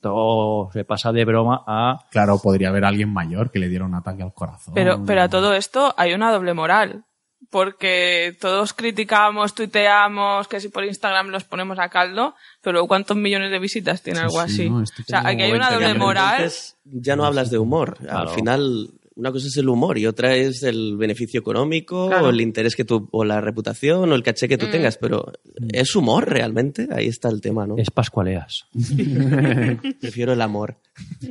[0.00, 3.94] todo se pasa de broma a Claro, podría haber alguien mayor que le diera un
[3.94, 4.74] ataque al corazón.
[4.74, 7.05] Pero, pero a todo esto hay una doble moral.
[7.50, 13.50] Porque todos criticamos, tuiteamos, que si por Instagram los ponemos a caldo, pero ¿cuántos millones
[13.50, 14.70] de visitas tiene Sí, algo sí, así?
[14.70, 16.35] no, o sea, aquí hay una 20 doble moral.
[16.37, 17.96] entonces ya no hablas de humor.
[18.09, 22.26] Al final, una cosa es el humor y otra es el beneficio económico Claro.
[22.26, 24.70] o el interés que tú, o la reputación o el caché que tú Mm.
[24.70, 24.96] tengas.
[24.98, 25.32] Pero
[25.72, 26.88] ¿es humor realmente?
[26.92, 27.74] Ahí está el tema, ¿no?
[27.76, 28.66] es pascualeas.
[30.00, 30.76] Prefiero el amor.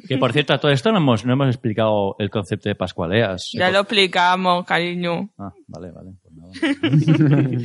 [0.07, 3.49] Que por cierto, a todo esto no hemos, no hemos explicado el concepto de pascualeas.
[3.53, 5.29] Ya lo explicamos, cariño.
[5.37, 6.11] Ah, vale, vale.
[6.21, 6.51] pues nada.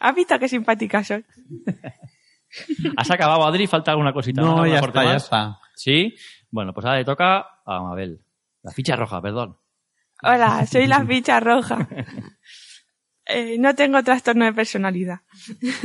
[0.00, 1.24] ¿Has visto qué simpática soy?
[2.96, 3.66] ¿Has acabado, Adri?
[3.66, 4.40] ¿Falta alguna cosita?
[4.42, 5.58] No, ¿Algún ya está, ya está.
[5.74, 6.14] ¿Sí?
[6.50, 8.20] Bueno, pues ahora le toca a Mabel.
[8.64, 9.58] La ficha roja, perdón.
[10.22, 11.88] Hola, soy la ficha roja.
[13.26, 15.20] Eh, no tengo trastorno de personalidad.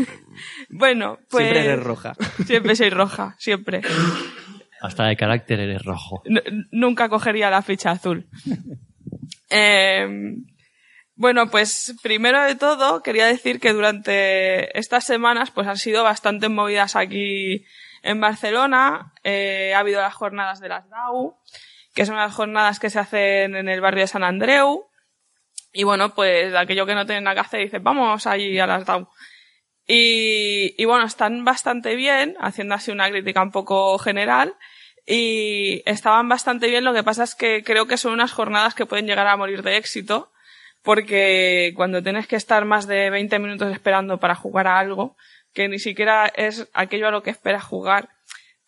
[0.70, 1.46] bueno, pues...
[1.46, 2.14] Siempre eres roja.
[2.46, 3.82] Siempre soy roja, siempre.
[4.82, 6.22] Hasta de carácter eres rojo.
[6.26, 8.28] N- nunca cogería la ficha azul.
[9.50, 10.06] Eh,
[11.16, 16.50] bueno, pues primero de todo quería decir que durante estas semanas pues han sido bastante
[16.50, 17.64] movidas aquí
[18.04, 19.14] en Barcelona.
[19.24, 21.38] Eh, ha habido las jornadas de las DAU,
[22.00, 24.88] que son las jornadas que se hacen en el barrio de San Andreu.
[25.74, 29.12] Y bueno, pues aquello que no tienen nada que hacer, vamos allí a las DAO.
[29.86, 34.56] Y, y bueno, están bastante bien, haciendo así una crítica un poco general.
[35.06, 38.86] Y estaban bastante bien, lo que pasa es que creo que son unas jornadas que
[38.86, 40.32] pueden llegar a morir de éxito,
[40.82, 45.18] porque cuando tienes que estar más de 20 minutos esperando para jugar a algo,
[45.54, 48.08] que ni siquiera es aquello a lo que esperas jugar,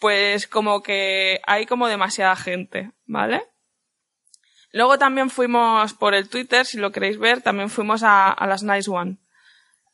[0.01, 3.43] pues como que hay como demasiada gente, ¿vale?
[4.73, 8.63] Luego también fuimos por el Twitter, si lo queréis ver, también fuimos a, a las
[8.63, 9.17] Nice One.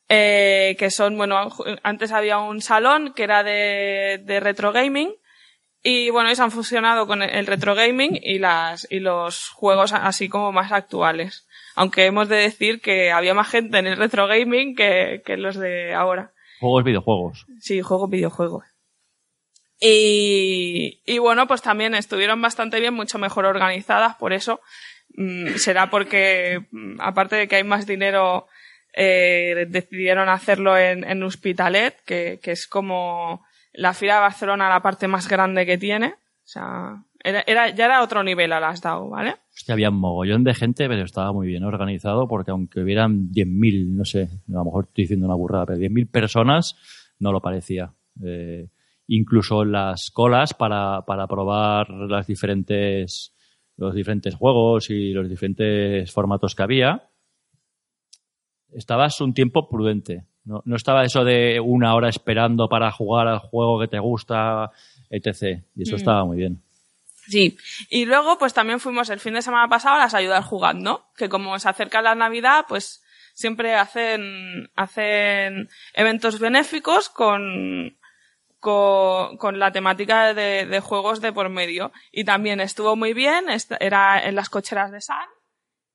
[0.08, 1.50] Eh, que son, bueno,
[1.84, 5.14] antes había un salón que era de, de retro gaming
[5.84, 10.30] y bueno, se han fusionado con el, retro gaming y las, y los juegos así
[10.30, 11.46] como más actuales.
[11.76, 15.58] Aunque hemos de decir que había más gente en el retro gaming que, que los
[15.58, 16.32] de ahora.
[16.62, 17.46] Juegos, videojuegos.
[17.60, 18.77] Sí, juegos, videojuegos.
[19.80, 24.60] Y, bueno, pues también estuvieron bastante bien, mucho mejor organizadas, por eso
[25.16, 28.48] mm, será porque, mm, aparte de que hay más dinero,
[28.94, 34.82] eh, decidieron hacerlo en, en Hospitalet, que, que es como la Fira de Barcelona la
[34.82, 36.08] parte más grande que tiene.
[36.08, 39.36] O sea, Era, era, ya era otro nivel a las DAO, ¿vale?
[39.54, 43.96] Hostia, había un mogollón de gente, pero estaba muy bien organizado porque aunque hubieran 10.000,
[43.96, 46.76] no sé, a lo mejor estoy diciendo una burrada, pero 10.000 personas
[47.20, 47.92] no lo parecía.
[48.24, 48.70] Eh,
[49.08, 53.34] incluso las colas para, para probar las diferentes,
[53.78, 57.10] los diferentes juegos y los diferentes formatos que había,
[58.74, 60.26] estabas un tiempo prudente.
[60.44, 64.72] No, no estaba eso de una hora esperando para jugar al juego que te gusta,
[65.10, 65.62] etc.
[65.76, 66.00] Y eso Mm.
[66.00, 66.62] estaba muy bien.
[67.28, 67.58] Sí.
[67.90, 71.28] Y luego, pues también fuimos el fin de semana pasado a las ayudas jugando, que
[71.28, 77.97] como se acerca la Navidad, pues siempre hacen, hacen eventos benéficos con,
[78.60, 81.92] con, con la temática de, de juegos de por medio.
[82.12, 83.46] Y también estuvo muy bien,
[83.80, 85.28] era en las cocheras de San.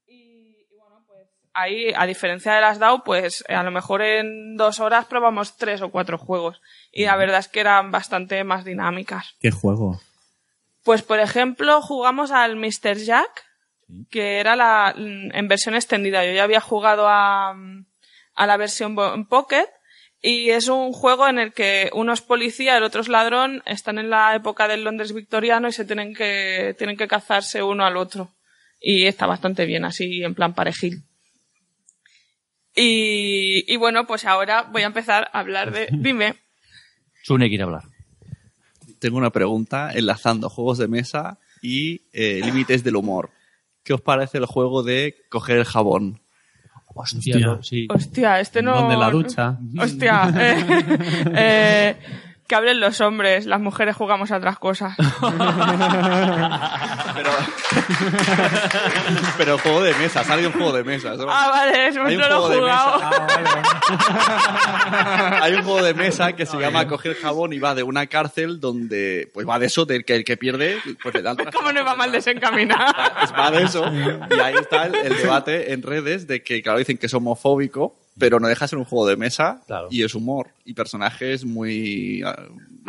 [0.07, 4.57] Y, y bueno, pues ahí, a diferencia de las DAO, pues a lo mejor en
[4.57, 6.61] dos horas probamos tres o cuatro juegos.
[6.93, 9.37] Y la verdad es que eran bastante más dinámicas.
[9.41, 10.01] ¿Qué juego?
[10.85, 12.97] Pues, por ejemplo, jugamos al Mr.
[12.97, 13.45] Jack,
[14.11, 16.25] que era la, en versión extendida.
[16.25, 17.55] Yo ya había jugado a,
[18.35, 18.97] a la versión
[19.29, 19.69] Pocket
[20.23, 23.99] y es un juego en el que uno es policía, el otro es ladrón, están
[23.99, 27.97] en la época del Londres victoriano y se tienen que, tienen que cazarse uno al
[27.97, 28.31] otro.
[28.81, 31.03] Y está bastante bien, así en plan parejil.
[32.77, 35.89] Y, y bueno, pues ahora voy a empezar a hablar de...
[35.93, 36.37] Dime.
[37.25, 37.83] Sune quiere hablar.
[39.01, 43.31] Tengo una pregunta enlazando juegos de mesa y eh, límites del humor.
[43.83, 46.22] ¿Qué os parece el juego de coger el jabón?
[46.95, 47.47] Hostia, Hostia.
[47.47, 47.87] no, sí.
[47.89, 48.75] Hostia, este no...
[48.75, 49.59] ¿Dónde la ducha?
[49.79, 50.65] Hostia, eh,
[51.35, 51.97] eh,
[52.53, 54.95] que hablen los hombres, las mujeres jugamos a otras cosas.
[57.15, 57.31] Pero,
[59.37, 61.15] pero juego de mesa, sale un juego de mesa.
[61.15, 61.27] ¿no?
[61.29, 63.03] Ah, vale, un no lo he juego de jugado.
[65.43, 68.61] Hay un juego de mesa que se llama Coger jabón y va de una cárcel
[68.61, 71.85] donde pues va de eso, del que el que pierde pues le dan ¿Cómo no
[71.85, 72.95] va mal desencaminado?
[73.19, 73.85] Pues va de eso.
[74.31, 77.95] Y ahí está el, el debate en redes de que, claro, dicen que es homofóbico,
[78.19, 79.89] pero no deja de ser un juego de mesa Claro.
[79.91, 82.23] y es humor y personajes muy.
[82.25, 82.37] ah,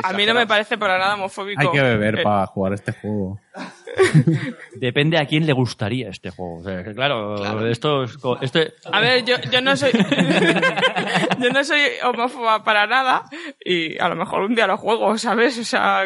[0.04, 1.62] A mí no me parece para nada homofóbico.
[1.62, 3.40] Hay que beber Eh, para jugar este juego.
[4.76, 6.58] Depende a quién le gustaría este juego.
[6.60, 9.92] O sea, que claro, esto es co- este A ver, yo, yo no soy
[11.40, 13.24] yo no soy homófoba para nada
[13.64, 15.58] y a lo mejor un día lo juego, ¿sabes?
[15.60, 16.04] O sea,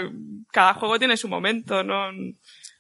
[0.51, 2.12] cada juego tiene su momento, no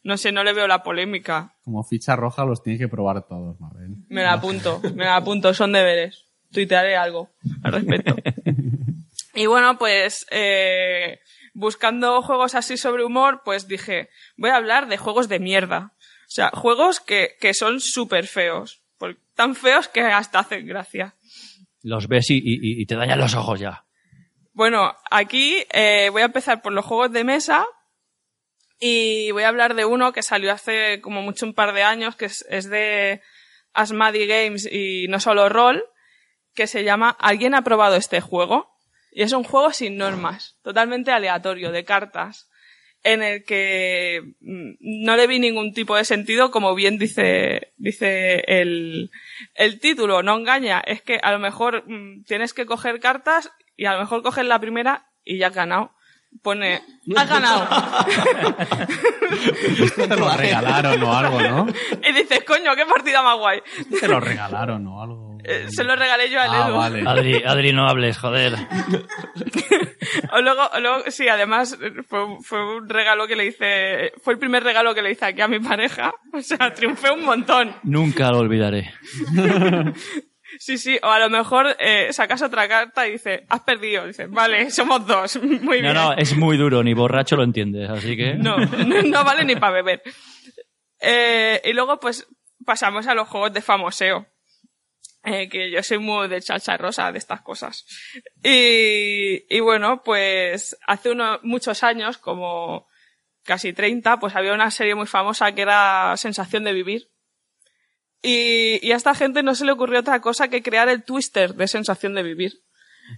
[0.03, 1.53] no sé, no le veo la polémica.
[1.63, 3.95] Como ficha roja los tienes que probar todos, Mabel.
[4.07, 6.23] Me la apunto, me la apunto, son deberes.
[6.51, 7.29] Tuitearé algo
[7.63, 8.15] al respecto.
[9.33, 11.19] Y bueno, pues eh,
[11.53, 15.93] buscando juegos así sobre humor, pues dije, voy a hablar de juegos de mierda.
[15.99, 18.81] O sea, juegos que, que son súper feos.
[19.35, 21.13] Tan feos que hasta hacen gracia.
[21.83, 23.85] los ves y, y- y te dañan los ojos ya.
[24.53, 27.63] Bueno, aquí eh, voy a empezar por los juegos de mesa
[28.79, 32.15] y voy a hablar de uno que salió hace como mucho un par de años,
[32.15, 33.21] que es, es de
[33.73, 35.83] Asmadi Games y no solo rol,
[36.57, 38.75] que se llama ¿Alguien ha probado este juego?
[39.11, 42.49] Y es un juego sin normas, totalmente aleatorio, de cartas,
[43.03, 48.43] en el que mm, no le vi ningún tipo de sentido, como bien dice, dice
[48.47, 49.11] el,
[49.53, 53.85] el título, no engaña, es que a lo mejor mm, tienes que coger cartas y
[53.85, 55.93] a lo mejor coges la primera y ya has ganado.
[56.41, 56.81] Pone,
[57.15, 57.67] has ganado.
[59.95, 61.67] Te lo regalaron o algo, ¿no?
[62.03, 63.61] y dices, coño, qué partida más guay.
[63.99, 65.26] Te lo regalaron o algo.
[65.47, 66.75] Eh, se lo regalé yo a Ah, Edu.
[66.75, 67.03] vale.
[67.07, 68.53] Adri, Adri, no hables, joder.
[70.31, 74.39] O luego, o luego, sí, además fue, fue un regalo que le hice, fue el
[74.39, 76.13] primer regalo que le hice aquí a mi pareja.
[76.33, 77.73] O sea, triunfé un montón.
[77.83, 78.93] Nunca lo olvidaré.
[80.59, 84.07] Sí, sí, o a lo mejor eh, sacas otra carta y dice, has perdido.
[84.07, 85.35] Dice, vale, somos dos.
[85.43, 85.93] Muy No, bien.
[85.93, 88.33] no, es muy duro, ni borracho lo entiendes, así que...
[88.35, 90.01] No, no, no vale ni para beber.
[91.01, 92.25] Eh, y luego, pues,
[92.65, 94.25] pasamos a los juegos de famoseo.
[95.51, 97.85] Que yo soy muy de chacha rosa de estas cosas.
[98.43, 102.87] Y, y bueno, pues, hace unos, muchos años, como
[103.43, 107.09] casi 30, pues había una serie muy famosa que era Sensación de Vivir.
[108.21, 111.53] Y, y a esta gente no se le ocurrió otra cosa que crear el twister
[111.55, 112.53] de Sensación de Vivir.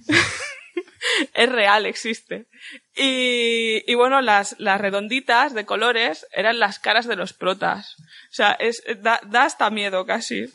[1.34, 2.48] es real, existe.
[2.96, 7.96] Y, y bueno, las, las redonditas de colores eran las caras de los protas.
[8.00, 10.48] O sea, es, da, da hasta miedo casi.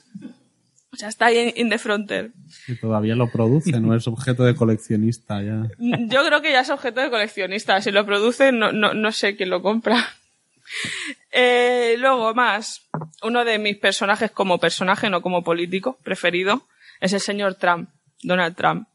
[0.94, 2.30] O sea, está ahí en, in the fronter.
[2.68, 5.68] Y todavía lo produce, no es objeto de coleccionista ya.
[5.78, 7.80] Yo creo que ya es objeto de coleccionista.
[7.82, 9.96] Si lo produce, no, no, no sé quién lo compra.
[11.32, 12.82] Eh, luego, más,
[13.22, 16.62] uno de mis personajes como personaje, no como político, preferido,
[17.00, 17.90] es el señor Trump,
[18.22, 18.86] Donald Trump.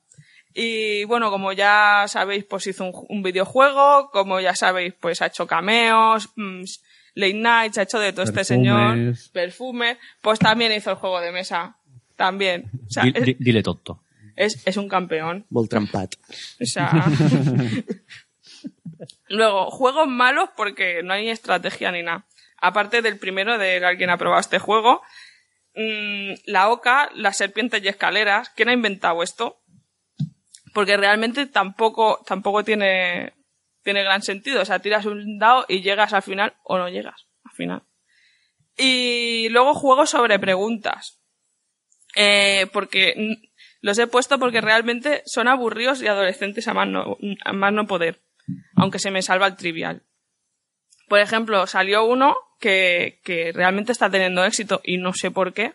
[0.54, 5.28] Y bueno, como ya sabéis, pues hizo un, un videojuego, como ya sabéis, pues ha
[5.28, 6.64] hecho cameos, mm,
[7.16, 11.32] late nights, ha hecho de todo este señor, perfume, pues también hizo el juego de
[11.32, 11.76] mesa,
[12.20, 12.70] también.
[12.86, 14.04] O sea, Di- es, dile tonto.
[14.36, 15.46] es, es un campeón.
[15.50, 16.16] Molt trampat.
[16.62, 16.92] O sea.
[19.30, 22.26] Luego, juegos malos porque no hay estrategia ni nada.
[22.58, 25.02] Aparte del primero de que alguien ha probado este juego,
[25.76, 28.50] mm, la oca, las serpientes y escaleras.
[28.50, 29.62] ¿Quién ha inventado esto?
[30.74, 33.34] Porque realmente tampoco, tampoco tiene,
[33.84, 34.62] tiene gran sentido.
[34.62, 37.84] O sea, tiras un dado y llegas al final o no llegas al final.
[38.78, 41.19] Y luego juegos sobre preguntas.
[42.16, 43.38] Eh, porque
[43.82, 47.88] los he puesto porque realmente son aburridos y adolescentes a más no, a más no
[47.88, 48.22] poder.
[48.76, 50.04] Aunque se me salva el trivial.
[51.08, 55.74] Por ejemplo, salió uno que, que realmente está teniendo éxito y no sé por qué.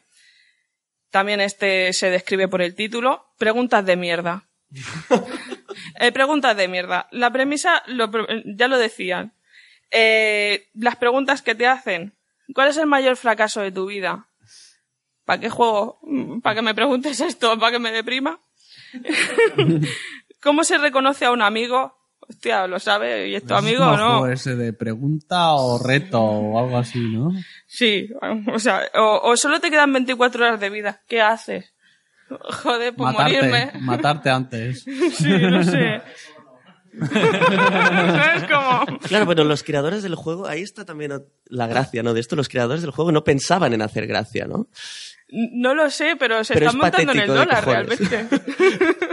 [1.10, 3.26] También este se describe por el título.
[3.38, 4.48] Preguntas de mierda.
[5.98, 7.08] Eh, preguntas de mierda.
[7.10, 8.08] La premisa lo
[8.44, 9.32] ya lo decían.
[9.90, 12.14] Eh, las preguntas que te hacen.
[12.54, 14.28] ¿Cuál es el mayor fracaso de tu vida?
[15.24, 16.00] ¿Para qué juego?
[16.42, 17.58] ¿Para que me preguntes esto?
[17.58, 18.40] ¿Para que me deprima?
[20.42, 21.96] ¿Cómo se reconoce a un amigo?
[22.26, 23.28] Hostia, ¿lo sabe?
[23.28, 24.18] ¿Y es tu Es amigo o no?
[24.18, 27.32] juego ese de pregunta o reto o algo así, ¿no?
[27.66, 28.08] Sí,
[28.52, 31.02] o sea, o, o solo te quedan 24 horas de vida.
[31.06, 31.74] ¿Qué haces?
[32.28, 33.66] Joder, pues morirme.
[33.66, 34.84] Matarte, matarte antes.
[35.12, 36.00] Sí, no sé.
[37.12, 38.98] ¿Sabes cómo?
[39.00, 41.12] Claro, pero los creadores del juego, ahí está también
[41.46, 42.14] la gracia, ¿no?
[42.14, 44.68] De esto, los creadores del juego no pensaban en hacer gracia, ¿no?
[45.52, 47.98] No lo sé, pero se Pero están es montando en el dólar cojones.
[48.10, 48.36] realmente.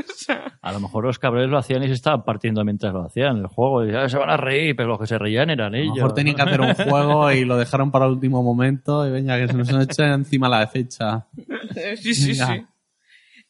[0.10, 3.04] O sea, A lo mejor los cabrones lo hacían y se estaban partiendo mientras lo
[3.06, 3.38] hacían.
[3.38, 5.78] El juego, y, "Ah, se van a reír, pero los que se reían eran A
[5.78, 5.90] ellos.
[5.90, 9.12] lo mejor tenían que hacer un juego y lo dejaron para el último momento y
[9.12, 11.28] venga, que se nos eche encima la fecha.
[12.02, 12.48] sí, sí, Venga.
[12.56, 12.66] sí.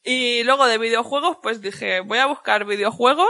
[0.03, 3.29] Y luego de videojuegos, pues dije, voy a buscar videojuegos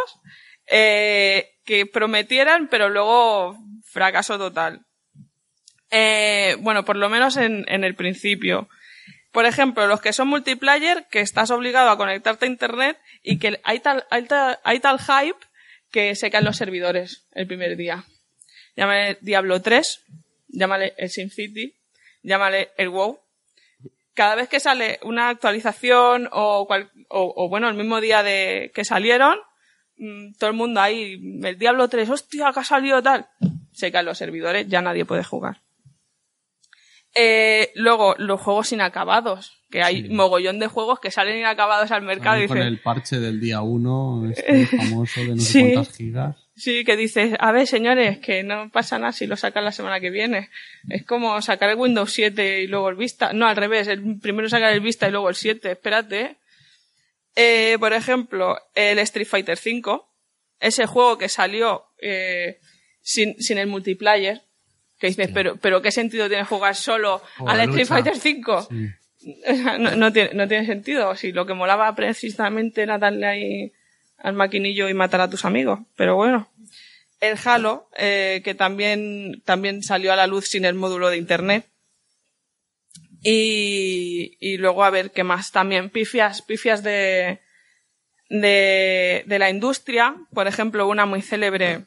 [0.68, 4.86] eh, que prometieran, pero luego fracaso total.
[5.90, 8.70] Eh, bueno, por lo menos en, en el principio.
[9.32, 13.60] Por ejemplo, los que son multiplayer, que estás obligado a conectarte a internet y que
[13.64, 15.40] hay tal, hay tal, hay tal hype
[15.92, 18.04] que se caen los servidores el primer día.
[18.76, 20.04] Llámale Diablo 3,
[20.50, 21.76] llámale el SimCity,
[22.24, 23.20] llámale el WoW.
[24.14, 28.72] Cada vez que sale una actualización o, cual- o, o, bueno, el mismo día de
[28.76, 29.38] que salieron,
[29.98, 31.14] mm, todo el mundo ahí,
[31.44, 33.30] el Diablo 3, hostia, que ha salido tal.
[33.72, 35.62] Se caen los servidores, ya nadie puede jugar.
[37.14, 42.42] Eh, luego, los juegos inacabados, que hay mogollón de juegos que salen inacabados al mercado
[42.42, 45.74] y con el parche del día 1, este famoso de no sé Sí.
[45.74, 46.36] cuántas gigas.
[46.56, 50.00] Sí, que dices, a ver, señores, que no pasa nada si lo sacan la semana
[50.00, 50.50] que viene.
[50.90, 53.34] Es como sacar el Windows 7 y luego el Vista.
[53.34, 55.72] No, al revés, el primero sacar el Vista y luego el 7.
[55.72, 56.22] Espérate.
[56.22, 56.36] ¿eh?
[57.36, 60.02] Eh, por ejemplo, el Street Fighter V,
[60.60, 62.60] ese juego que salió eh,
[63.02, 64.42] sin, sin el multiplayer,
[65.02, 67.88] que dices, pero, pero ¿qué sentido tiene jugar solo al la Street.
[67.88, 68.68] Fighter V?
[68.70, 68.92] Sí.
[69.80, 71.16] no, no tiene, no tiene sentido.
[71.16, 73.74] Si lo que molaba precisamente era darle ahí
[74.20, 75.80] al maquinillo y matar a tus amigos.
[75.96, 76.50] Pero bueno.
[77.20, 81.66] El Halo, eh, que también, también salió a la luz sin el módulo de internet.
[83.24, 85.90] Y, y luego a ver qué más también.
[85.90, 87.40] Pifias, pifias de,
[88.30, 90.16] de, de la industria.
[90.34, 91.86] Por ejemplo, una muy célebre,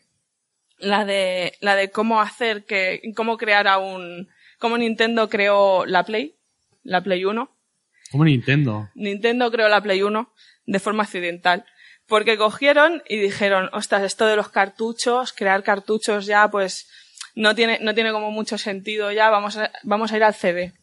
[0.84, 4.28] la de, la de cómo hacer que, cómo crear a un,
[4.58, 6.36] cómo Nintendo creó la Play,
[6.82, 7.50] la Play 1.
[8.10, 8.90] Como Nintendo.
[8.94, 10.32] Nintendo creó la Play 1
[10.66, 11.64] de forma accidental.
[12.06, 16.86] Porque cogieron y dijeron, ostras, esto de los cartuchos, crear cartuchos ya, pues,
[17.34, 20.74] no tiene, no tiene como mucho sentido ya, vamos a, vamos a ir al CD.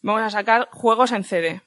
[0.00, 1.60] Vamos a sacar juegos en CD.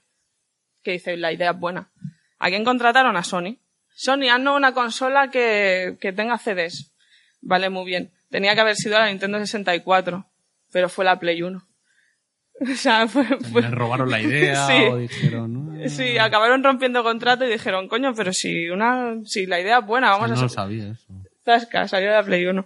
[0.84, 1.92] Que dice, la idea es buena.
[2.40, 3.16] ¿A quién contrataron?
[3.18, 3.58] A Sony.
[3.96, 6.93] Sony, haznos una consola que, que tenga CDs.
[7.46, 8.12] Vale, muy bien.
[8.30, 10.26] Tenía que haber sido la Nintendo 64,
[10.72, 11.62] pero fue la Play 1.
[12.62, 14.84] O sea, fue, fue- Les robaron la idea Sí.
[14.90, 19.60] o dijeron, "No, Sí, acabaron rompiendo contrato y dijeron, coño, pero si una, si la
[19.60, 20.56] idea es buena, vamos no a lo hacer.
[20.56, 21.14] sabía eso.
[21.44, 22.66] Zasca, salió de la Play 1.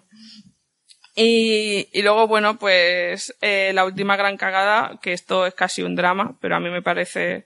[1.16, 5.96] Y, y luego, bueno, pues eh, la última gran cagada, que esto es casi un
[5.96, 7.46] drama, pero a mí me parece,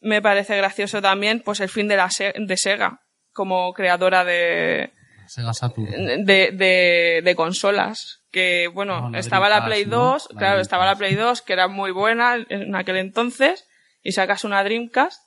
[0.00, 3.02] me parece gracioso también, pues el fin de la Se- de Sega,
[3.32, 4.92] como creadora de,
[5.28, 6.24] Sega Saturn.
[6.24, 8.20] de, de, de consolas.
[8.30, 10.12] Que, bueno, No, la estaba la Play ¿no?
[10.12, 10.96] 2, La claro, estaba la.
[10.96, 13.64] Play 2, que era muy buena en aquel entonces,
[14.02, 15.22] y sacas una Dreamcast,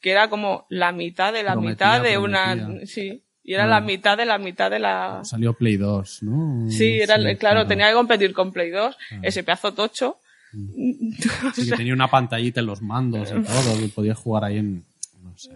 [0.00, 3.68] que era como la mitad de la mitad de una, sí, y era Ah.
[3.68, 6.70] la mitad de la mitad de la, Salió Play 2, ¿no?
[6.70, 7.66] sí, era, claro, claro.
[7.66, 10.18] tenía que competir con Play 2, ese pedazo tocho.
[11.54, 14.84] Sí, que tenía una pantallita en los mandos y todo, que podías jugar ahí en...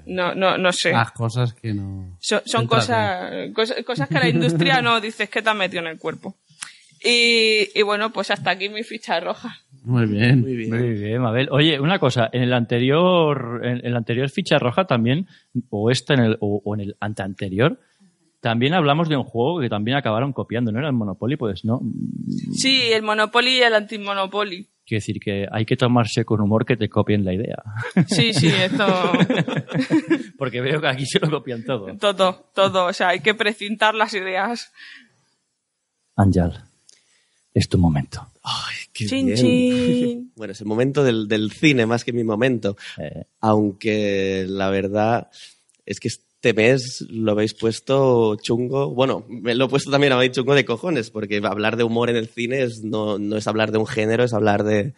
[0.07, 0.93] no No, no, no sé.
[0.93, 2.17] Las cosas que no.
[2.21, 5.99] Son, cosas, cosas, cosas que la industria no dices que te ha metido en el
[5.99, 6.37] cuerpo.
[7.03, 9.59] Y, y bueno, pues hasta aquí mi ficha roja.
[9.85, 10.41] Muy bien.
[10.41, 10.71] Muy bien.
[10.71, 11.49] Muy bien, Mabel.
[11.51, 15.29] Oye, una cosa, en el anterior, en el anterior ficha roja también,
[15.69, 17.79] o esta en el, o, o en el anteanterior,
[18.45, 21.37] también hablamos de un juego que también acabaron copiando, ¿no era el Monopoly?
[21.37, 21.81] Pues no.
[22.53, 24.69] Sí, el Monopoly y el Antimonopoly.
[24.85, 27.57] Quiero decir que hay que tomarse con humor que te copien la idea.
[28.07, 28.85] Sí, sí, esto.
[30.39, 31.97] Porque veo que aquí se lo copian todo.
[31.97, 32.85] todo, todo.
[32.85, 34.73] O sea, hay que precintar las ideas.
[36.17, 36.65] Anjal,
[37.55, 38.27] es tu momento.
[38.43, 39.39] Ay, qué Chin, bien.
[39.39, 40.33] chin.
[40.37, 42.77] Bueno, es el momento del, del cine más que mi momento.
[42.99, 45.31] Eh, Aunque la verdad
[45.87, 46.09] es que
[46.45, 48.91] este mes lo habéis puesto chungo.
[48.91, 52.29] Bueno, lo he puesto también habéis chungo de cojones, porque hablar de humor en el
[52.29, 54.93] cine es, no, no es hablar de un género, es hablar de,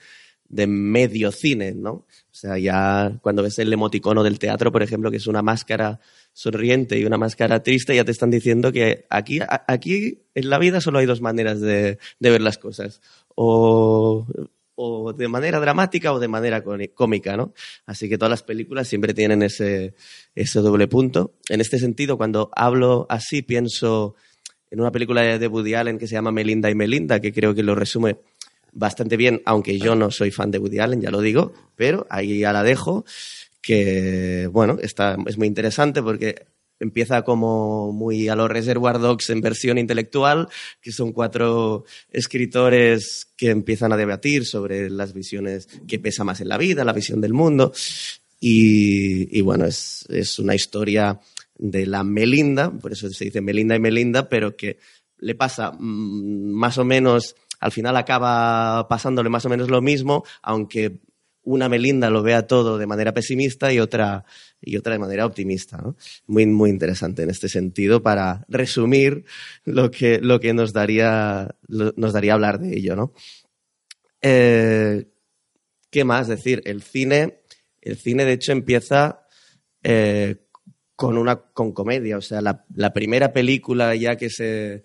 [0.48, 1.90] de medio cine, ¿no?
[1.92, 6.00] O sea, ya cuando ves el emoticono del teatro, por ejemplo, que es una máscara
[6.32, 10.58] sonriente y una máscara triste, ya te están diciendo que aquí, a- aquí en la
[10.58, 13.00] vida solo hay dos maneras de, de ver las cosas.
[13.36, 14.26] O,
[14.76, 16.62] o de manera dramática o de manera
[16.94, 17.52] cómica, ¿no?
[17.86, 19.94] Así que todas las películas siempre tienen ese,
[20.34, 21.34] ese doble punto.
[21.48, 24.14] En este sentido, cuando hablo así, pienso
[24.70, 27.62] en una película de Woody Allen que se llama Melinda y Melinda, que creo que
[27.62, 28.18] lo resume
[28.72, 32.40] bastante bien, aunque yo no soy fan de Woody Allen, ya lo digo, pero ahí
[32.40, 33.06] ya la dejo,
[33.62, 36.46] que, bueno, está, es muy interesante porque
[36.80, 40.48] empieza como muy a los Reservoir Dogs en versión intelectual,
[40.80, 46.48] que son cuatro escritores que empiezan a debatir sobre las visiones que pesa más en
[46.48, 47.72] la vida, la visión del mundo.
[48.38, 51.18] Y, bueno, es, es una historia
[51.56, 54.78] de la Melinda, por eso se dice Melinda y Melinda, pero que
[55.18, 60.24] le pasa mm, más o menos, al final acaba pasándole más o menos lo mismo,
[60.42, 60.98] aunque
[61.46, 64.24] una Melinda lo vea todo de manera pesimista y otra,
[64.60, 65.82] y otra de manera optimista.
[66.26, 69.24] Muy, muy interesante en este sentido para resumir
[69.64, 72.96] lo que, lo que nos, daría, nos daría hablar de ello.
[72.96, 73.12] ¿no?
[74.20, 75.06] Eh,
[75.90, 76.62] ¿Qué más decir?
[76.64, 77.40] El cine,
[77.80, 79.26] el cine de hecho empieza
[79.82, 80.36] eh,
[80.96, 82.18] con una con comedia.
[82.18, 84.82] O sea, la, la primera película ya que se,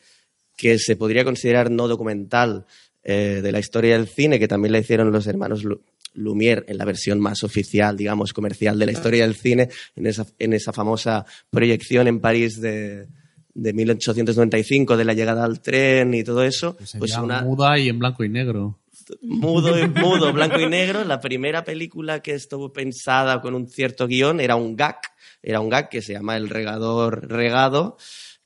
[0.56, 2.66] que se podría considerar no documental
[3.04, 5.82] eh, de la historia del cine, que también la hicieron los hermanos Lu-
[6.14, 10.26] Lumière en la versión más oficial, digamos, comercial de la historia del cine, en esa,
[10.40, 13.08] en esa famosa proyección en París de,
[13.54, 16.76] de 1895, de la llegada al tren y todo eso.
[16.78, 18.80] Pues Pues una, muda y en blanco y negro.
[19.22, 21.04] mudo, y- mudo, blanco y negro.
[21.06, 24.98] La primera película que estuvo pensada con un cierto guion era un gag,
[25.42, 27.98] era un gag que se llama El regador regado,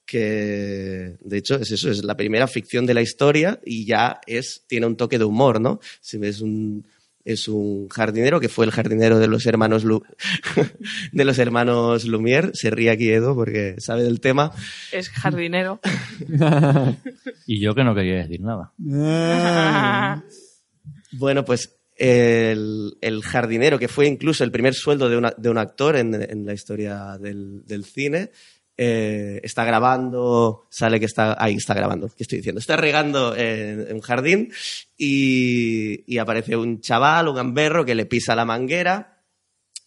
[0.05, 4.63] que de hecho es eso, es la primera ficción de la historia y ya es,
[4.67, 5.79] tiene un toque de humor, ¿no?
[5.99, 6.85] Si ves un,
[7.25, 10.03] es un jardinero que fue el jardinero de los hermanos Lu-
[11.11, 14.51] de los hermanos Lumière, se ríe aquí Edo porque sabe del tema.
[14.91, 15.79] Es jardinero.
[17.47, 18.71] y yo que no quería decir nada.
[21.17, 25.57] Bueno, pues el, el jardinero, que fue incluso el primer sueldo de, una- de un
[25.57, 28.31] actor en, en la historia del, del cine,
[28.77, 32.59] eh, está grabando, sale que está, ahí está grabando, ¿qué estoy diciendo?
[32.59, 34.51] Está regando en, un jardín
[34.97, 39.21] y, y aparece un chaval, un gamberro, que le pisa la manguera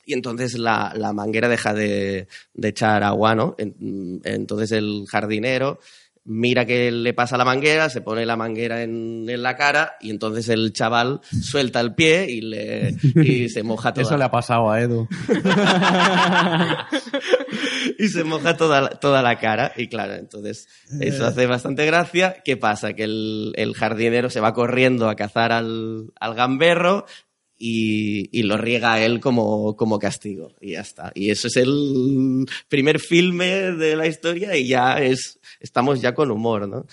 [0.04, 3.54] y entonces la, la manguera deja de, de echar agua, ¿no?
[3.58, 5.80] En- entonces el jardinero
[6.28, 10.10] mira que le pasa la manguera, se pone la manguera en, en la cara y
[10.10, 14.30] entonces el chaval suelta el pie y, le, y se moja toda, Eso le ha
[14.30, 15.08] pasado a Edu.
[17.98, 19.72] y se moja toda, toda la cara.
[19.74, 20.68] Y claro, entonces
[21.00, 22.42] eso hace bastante gracia.
[22.44, 22.92] ¿Qué pasa?
[22.92, 27.06] Que el, el jardinero se va corriendo a cazar al, al gamberro
[27.58, 30.54] y, y lo riega a él como, como castigo.
[30.60, 31.10] Y ya está.
[31.14, 36.30] Y eso es el primer filme de la historia y ya es, estamos ya con
[36.30, 36.86] humor, ¿no?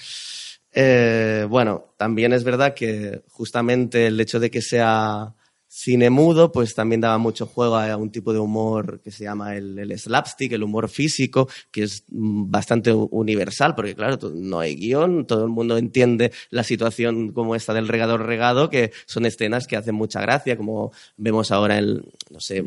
[0.74, 5.34] Eh, bueno, también es verdad que justamente el hecho de que sea
[5.78, 9.57] cine mudo, pues también daba mucho juego a un tipo de humor que se llama
[9.57, 14.76] el, el slapstick, el humor físico, que es mm, bastante universal, porque claro, no hay
[14.76, 19.67] guion, todo el mundo entiende la situación como esta del regador regado, que son escenas
[19.67, 22.63] que hacen mucha gracia, como vemos ahora en, no sé,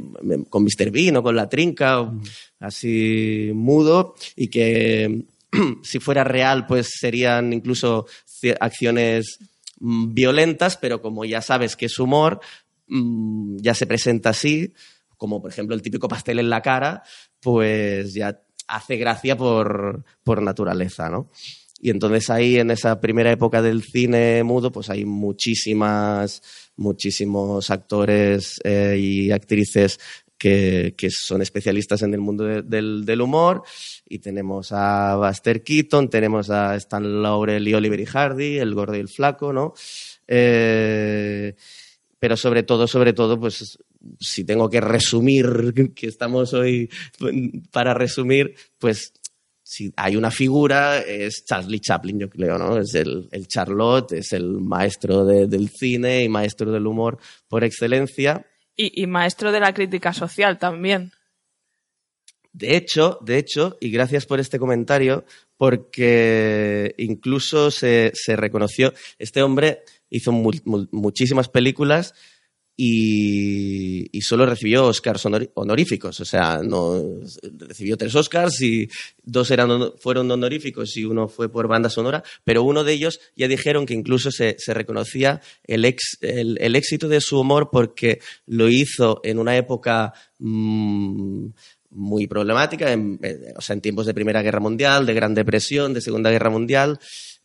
[0.50, 0.90] con Mr.
[0.90, 2.20] Bean o con La Trinca, o
[2.60, 5.24] así mudo, y que
[5.82, 9.38] si fuera real, pues serían incluso ci- acciones
[9.80, 12.40] mm, violentas, pero como ya sabes que es humor,
[12.88, 14.72] mm, ya se presenta así,
[15.16, 17.02] como por ejemplo el típico pastel en la cara,
[17.40, 21.28] pues ya hace gracia por, por naturaleza, ¿no?
[21.80, 26.42] Y entonces ahí en esa primera época del cine mudo, pues hay muchísimas,
[26.76, 30.00] muchísimos actores eh, y actrices
[30.36, 33.62] que, que son especialistas en el mundo de- del, del humor.
[34.08, 38.96] Y tenemos a Buster Keaton, tenemos a Stan Laurel y Oliver y Hardy, el gordo
[38.96, 39.72] y el flaco, ¿no?
[40.26, 41.54] Eh,
[42.18, 43.78] pero sobre todo, sobre todo, pues
[44.20, 45.46] si tengo que resumir,
[45.94, 46.90] que estamos hoy
[47.70, 49.12] para resumir, pues
[49.62, 52.78] si hay una figura, es Charlie Chaplin, yo creo, ¿no?
[52.78, 57.64] Es el, el Charlotte, es el maestro de- del cine y maestro del humor por
[57.64, 58.46] excelencia.
[58.74, 61.12] Y, y maestro de la crítica social también.
[62.52, 65.24] De hecho, de hecho, y gracias por este comentario,
[65.58, 72.14] porque incluso se, se reconoció, este hombre hizo mu- mu- muchísimas películas
[72.80, 77.02] y, solo recibió Oscars honor- honoríficos, o sea, no
[77.58, 78.88] recibió tres Oscars y
[79.22, 83.48] dos eran, fueron honoríficos y uno fue por banda sonora, pero uno de ellos ya
[83.48, 89.56] dijeron que incluso se, reconocía el, éxito de su humor porque lo hizo en una
[89.56, 91.46] época mm,
[91.90, 92.96] muy problemática,
[93.56, 97.00] o sea, en tiempos de Primera Guerra Mundial, de Gran Depresión, de Segunda Guerra Mundial,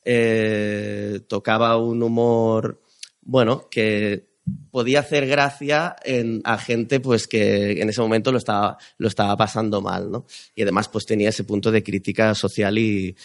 [0.06, 2.82] eh, tocaba un humor,
[3.22, 4.26] bueno, que
[4.72, 9.38] podía hacer gracia en, a gente pues que en ese momento lo estaba, lo estaba
[9.38, 10.26] pasando mal, ¿no?
[10.56, 13.16] Y además pues tenía ese punto de crítica social y,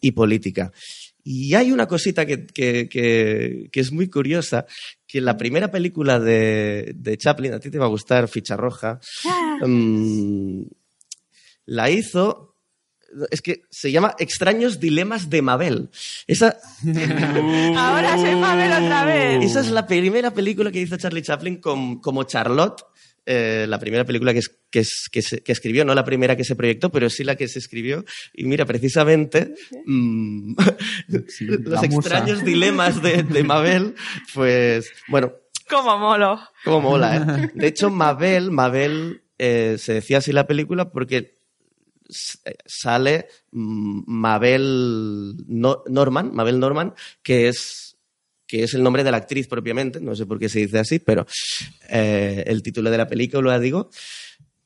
[0.00, 0.70] y política.
[1.24, 4.64] Y hay una cosita que, que, que- que es muy curiosa,
[5.06, 9.00] que la primera película de, de Chaplin, a ti te va a gustar, Ficha Roja,
[9.66, 10.62] mm,
[11.66, 12.47] la hizo...
[13.30, 15.88] Es que se llama Extraños Dilemas de Mabel.
[16.26, 16.56] Esa,
[17.76, 19.44] Ahora soy Mabel otra vez.
[19.44, 22.82] esa es la primera película que hizo Charlie Chaplin con- como Charlotte.
[23.30, 26.34] eh, la primera película que, es- que, es- que se- que escribió, no la primera
[26.34, 28.04] que se proyectó, pero sí la que se escribió.
[28.32, 29.54] Y mira, precisamente,
[29.84, 30.54] mm,
[31.08, 33.94] los extraños dilemas de, de Mabel,
[34.32, 35.34] pues, bueno,
[35.68, 36.40] Como molo.
[36.64, 37.50] cómo mola, ¿eh?
[37.54, 41.37] De hecho, Mabel, Mabel eh, se decía así la película porque
[42.08, 47.84] sale mm, Mabel No- Norman, Mabel Norman, que es
[48.46, 50.98] que es el nombre de la actriz propiamente, no sé por qué se dice así,
[51.00, 51.26] pero
[51.90, 53.90] eh, el título de la película, digo.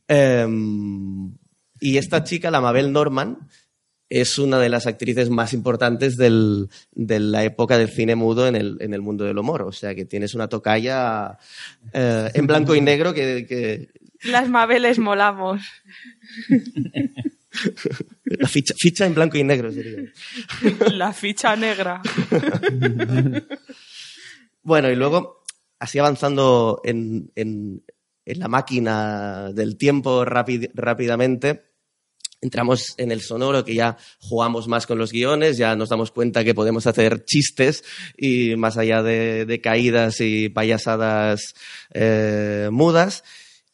[0.07, 1.32] Em,
[1.80, 3.49] y esta chica, la Mabel Norman,
[4.09, 8.76] es una de las actrices más importantes de la época del cine mudo en el,
[8.80, 9.62] en el mundo del humor.
[9.62, 11.38] O sea que tienes una tocaya
[11.93, 13.88] eh, en blanco y negro que-
[14.24, 15.62] Las Mabeles molamos.
[18.24, 20.10] la ficha, ficha en blanco y negro sería.
[20.92, 22.00] La ficha negra.
[24.62, 25.42] Bueno, y luego,
[25.78, 27.82] así avanzando en, en-
[28.24, 31.64] en la máquina del tiempo rápid- rápidamente,
[32.40, 36.44] entramos en el sonoro, que ya jugamos más con los guiones, ya nos damos cuenta
[36.44, 37.82] que podemos hacer chistes
[38.16, 41.54] y más allá de, de caídas y payasadas
[41.92, 43.24] eh, mudas.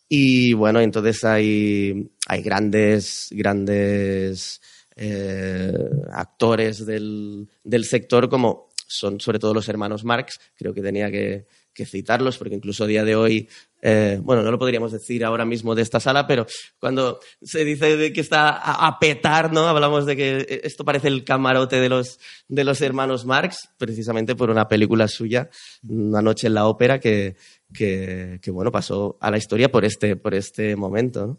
[0.09, 4.61] Y bueno, entonces hay, hay grandes, grandes
[4.96, 5.72] eh,
[6.12, 11.46] actores del, del sector como son sobre todo los hermanos Marx, creo que tenía que,
[11.79, 13.49] que citarlos porque incluso a día de hoy,
[13.83, 16.45] eh, bueno, no lo podríamos decir ahora mismo de esta sala, pero
[16.81, 19.68] cuando se dice de que está a, petar, ¿no?
[19.68, 22.18] Hablamos de que esto parece el camarote de los,
[22.49, 25.51] de los hermanos Marx, precisamente por una película suya,
[25.89, 27.37] Una noche en la ópera, que,
[27.72, 31.39] que, bueno, pasó a la historia por este, por este momento.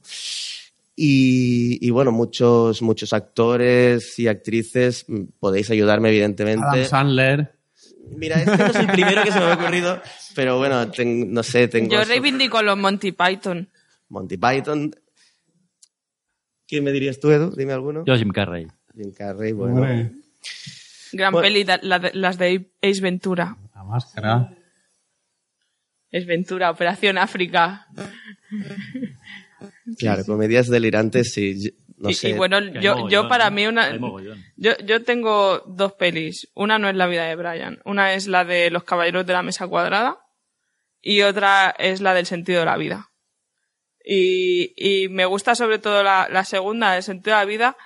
[0.96, 6.86] Y, bueno, muchos, muchos actores y actrices, mm, podéis ayudarme evidentemente.
[6.86, 7.59] Sandler.
[8.16, 10.01] Mira, este no es el primero que se me ha ocurrido,
[10.36, 11.91] pero bueno, ten- no sé, tengo...
[11.91, 13.70] Yo reivindico los Monty Python.
[14.10, 14.95] Monty Python.
[16.68, 17.55] ¿Quién me dirías tú, Edu?
[17.55, 18.03] Dime alguno.
[18.05, 18.68] Yo, Jim Carrey.
[18.95, 19.76] Jim Carrey, bueno.
[19.76, 20.12] Hombre,
[21.12, 21.43] Gran Bueno.
[21.47, 23.57] peli, da- la de- las de Ace Ventura.
[23.74, 24.53] la máscara.
[26.12, 27.88] Ace Ventura, Operación África.
[29.97, 31.74] Claro, comedias delirantes, sí.
[32.00, 32.30] No y, sé.
[32.30, 33.56] y bueno, yo, mogollón, yo para ¿no?
[33.56, 33.91] mí una...
[34.56, 36.50] Yo, yo tengo dos pelis.
[36.56, 37.80] Una no es La vida de Brian.
[37.86, 40.18] Una es la de Los caballeros de la mesa cuadrada
[41.02, 43.10] y otra es la del sentido de la vida.
[44.04, 47.78] Y, y me gusta sobre todo la, la segunda, del sentido de la vida,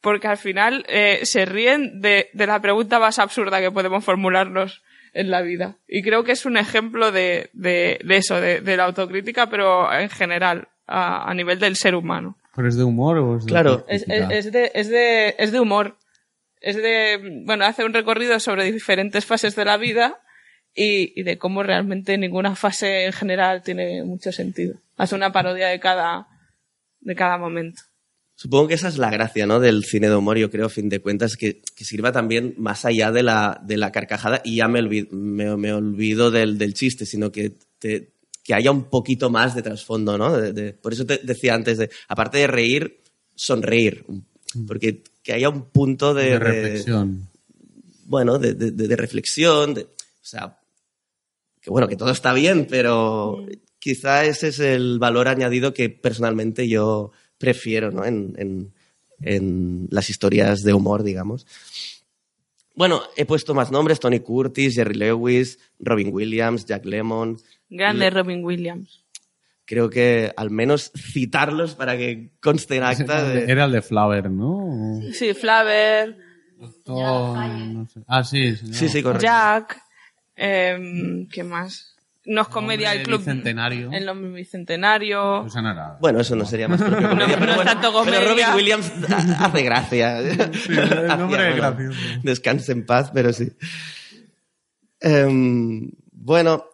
[0.00, 4.82] porque al final eh, se ríen de, de la pregunta más absurda que podemos formularnos
[5.14, 5.76] en la vida.
[5.88, 9.92] Y creo que es un ejemplo de, de, de eso, de, de la autocrítica, pero
[9.92, 12.36] en general, a, a nivel del ser humano.
[12.58, 13.84] ¿Pero es de humor o es de Claro.
[13.88, 15.96] Es, es- es de, es, de, es de humor.
[16.60, 20.20] Es de, bueno, hace un recorrido sobre diferentes fases de la vida
[20.74, 24.74] y, y de cómo realmente ninguna fase en general tiene mucho sentido.
[24.96, 26.26] Hace una parodia de cada,
[26.98, 27.80] de cada momento.
[28.34, 29.60] Supongo que esa es la gracia, ¿no?
[29.60, 32.84] Del cine de humor, yo creo, a fin de cuentas, que, que sirva también más
[32.84, 36.74] allá de la, de la carcajada y ya me olvido, me, me olvido del, del
[36.74, 38.14] chiste, sino que te,
[38.48, 40.34] que haya un poquito más de trasfondo, ¿no?
[40.34, 43.02] De- de- por eso te decía antes, de, aparte de reír,
[43.34, 44.06] sonreír.
[44.66, 47.28] Porque que haya un punto de, De de- reflexión.
[48.06, 49.88] bueno, de, de- de- de reflexión, de- o
[50.22, 50.58] sea,
[51.60, 53.44] que bueno, que todo está bien, pero
[53.78, 58.06] quizá ese es el valor añadido que personalmente yo prefiero, ¿no?
[58.06, 58.72] En, en-
[59.20, 61.46] en las historias de humor, digamos.
[62.74, 67.36] Bueno, he puesto más nombres, Tony Curtis, Jerry Lewis, Robin Williams, Jack Lemmon.
[67.70, 69.04] Grande Robin Williams.
[69.64, 73.50] Creo que al menos citarlos para que conste en acta de...
[73.50, 75.00] Era el de Flower, ¿no?
[75.12, 76.16] Sí, Flaver,
[76.84, 78.00] Todo- no sé.
[78.06, 78.56] Ah, sí.
[78.56, 78.74] señor.
[78.74, 79.24] Sí, sí, correcto.
[79.26, 79.80] Jack,
[80.36, 81.94] em, ¿qué más?
[82.24, 83.18] No es comedia el club.
[83.20, 83.90] bicentenario.
[83.92, 85.40] El nombre bicentenario.
[85.42, 85.96] Pues no.
[86.00, 88.28] Bueno, eso no sería más propio comedia, No, pero no es bueno, tanto pero.
[88.28, 88.92] Robin Williams
[89.38, 90.18] hace gracia.
[90.20, 91.98] el Hacía, nombre es bueno, gracioso.
[92.22, 93.50] Descanse en paz, pero sí.
[95.00, 96.64] Em, bueno,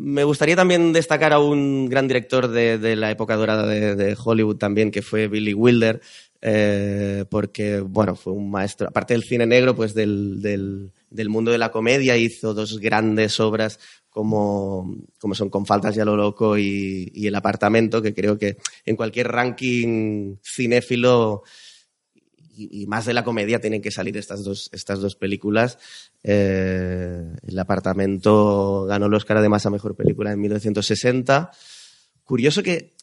[0.00, 4.90] me gustaría también destacar a un gran director de, la época dorada de, Hollywood también,
[4.90, 6.00] que fue Billy Wilder,
[6.42, 11.52] eh, porque, bueno, fue un maestro, aparte del cine negro, pues del, del- del mundo
[11.52, 13.78] de la comedia, hizo dos grandes obras
[14.10, 18.36] como, como son Con faltas y a lo loco y, y El apartamento, que creo
[18.36, 21.42] que en cualquier ranking cinéfilo
[22.56, 25.78] y, más de la comedia tienen que salir estas dos, estas dos películas.
[26.22, 31.50] Eh, el apartamento ganó el Oscar además a Mejor Película en 1960.
[32.24, 32.94] Curioso que,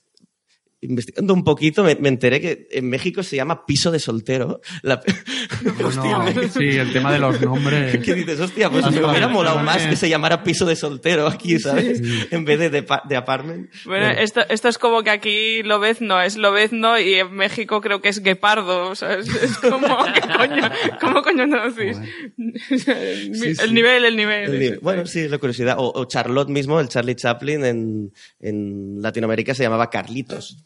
[0.82, 4.62] investigando un poquito, me, me enteré que en México se llama Piso de Soltero.
[4.82, 5.02] La-
[5.86, 8.00] Hostia, No, me- sí, el tema de los nombres.
[8.04, 8.40] ¿Qué dices?
[8.40, 12.02] Hostia, pues me hubiera molado más Que- se llamara Piso de Soltero aquí, ¿sabes?
[12.32, 13.70] En vez de de, de apartment.
[13.86, 14.22] Bueno, Bueno.
[14.22, 18.22] esto, esto es como que aquí Lobezno es Lobezno y en México creo que es
[18.24, 18.90] Guepardo.
[18.90, 20.72] O sea, es, es como, ¿qué coño?
[21.00, 21.98] ¿Cómo coño no decís?
[22.38, 23.62] el, Sí, sí.
[23.64, 24.52] el nivel, el nivel.
[24.52, 24.80] El nivel.
[24.82, 25.76] Bueno, sí, es la curiosidad.
[25.78, 30.66] O, o Charlotte mismo, el Charlie Chaplin, en, en Latinoamérica se llamaba Carlitos.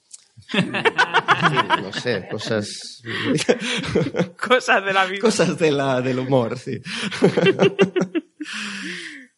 [0.53, 3.01] No sé, cosas.
[4.47, 5.19] Cosas de la vida.
[5.21, 6.79] cosas de la, del humor, sí.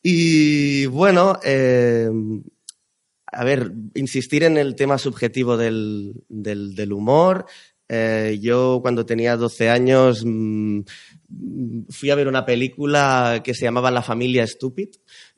[0.03, 2.09] y bueno, eh,
[3.31, 7.45] a ver, insistir en el tema subjetivo del, del, del humor.
[7.89, 10.81] Eh, yo cuando tenía 12 años mm,
[11.89, 14.89] fui a ver una película que se llamaba La familia Stupid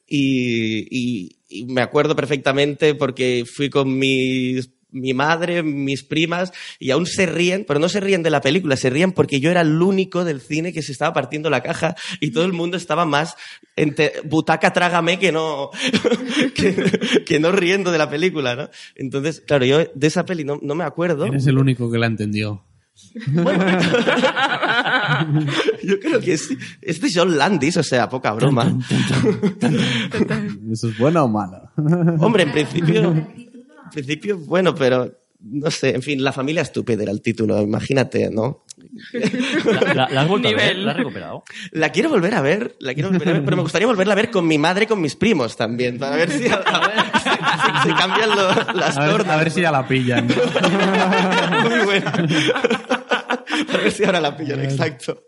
[0.07, 6.91] y, y- y me acuerdo perfectamente porque fui con mis mi madre, mis primas, y
[6.91, 9.61] aún se ríen, pero no se ríen de la película, se ríen porque yo era
[9.61, 13.05] el único del cine que se estaba partiendo la caja y todo el mundo estaba
[13.05, 13.35] más
[13.75, 15.69] entre butaca trágame que no,
[16.55, 18.69] que, que no riendo de la película, ¿no?
[18.95, 21.25] Entonces, claro, yo de esa peli no, no me acuerdo.
[21.25, 22.63] Eres el único que la entendió.
[25.83, 26.49] Yo creo que es,
[26.81, 28.77] es de John Landis, o sea, poca broma.
[30.71, 31.69] ¿Eso es bueno o malo?
[32.19, 33.27] Hombre, en principio,
[33.89, 35.11] en principio, bueno, pero
[35.41, 38.65] no sé, en fin, La familia estúpida era el título, imagínate, ¿no?
[39.65, 40.75] ¿La, la- la has vuelto a ver?
[40.77, 41.43] ¿La has recuperado?
[41.71, 44.15] La quiero volver a ver, la quiero volver a ver, pero me gustaría volverla a
[44.17, 47.05] ver con mi madre y con mis primos también, para ver si, a- a ver
[47.23, 49.35] si- si cambian lo- las A ver, tornas.
[49.35, 50.27] a ver si ya la pillan.
[51.69, 52.11] Muy buena.
[53.73, 55.23] A ver si ahora la pillan, exacto.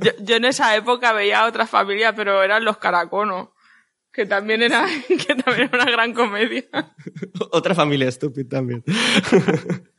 [0.00, 3.48] Yo, yo en esa época veía otra familia, pero eran los caraconos.
[4.12, 6.64] Que también era, que también era una gran comedia.
[7.52, 8.84] Otra familia estúpida también.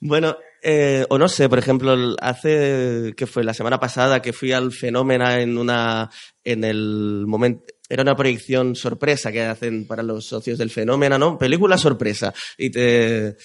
[0.00, 4.52] bueno, eh, o no sé, por ejemplo, hace que fue la semana pasada que fui
[4.52, 6.10] al Fenómena en una
[6.44, 11.38] en el momento era una proyección sorpresa que hacen para los socios del Fenómena, ¿no?
[11.38, 13.36] Película sorpresa y te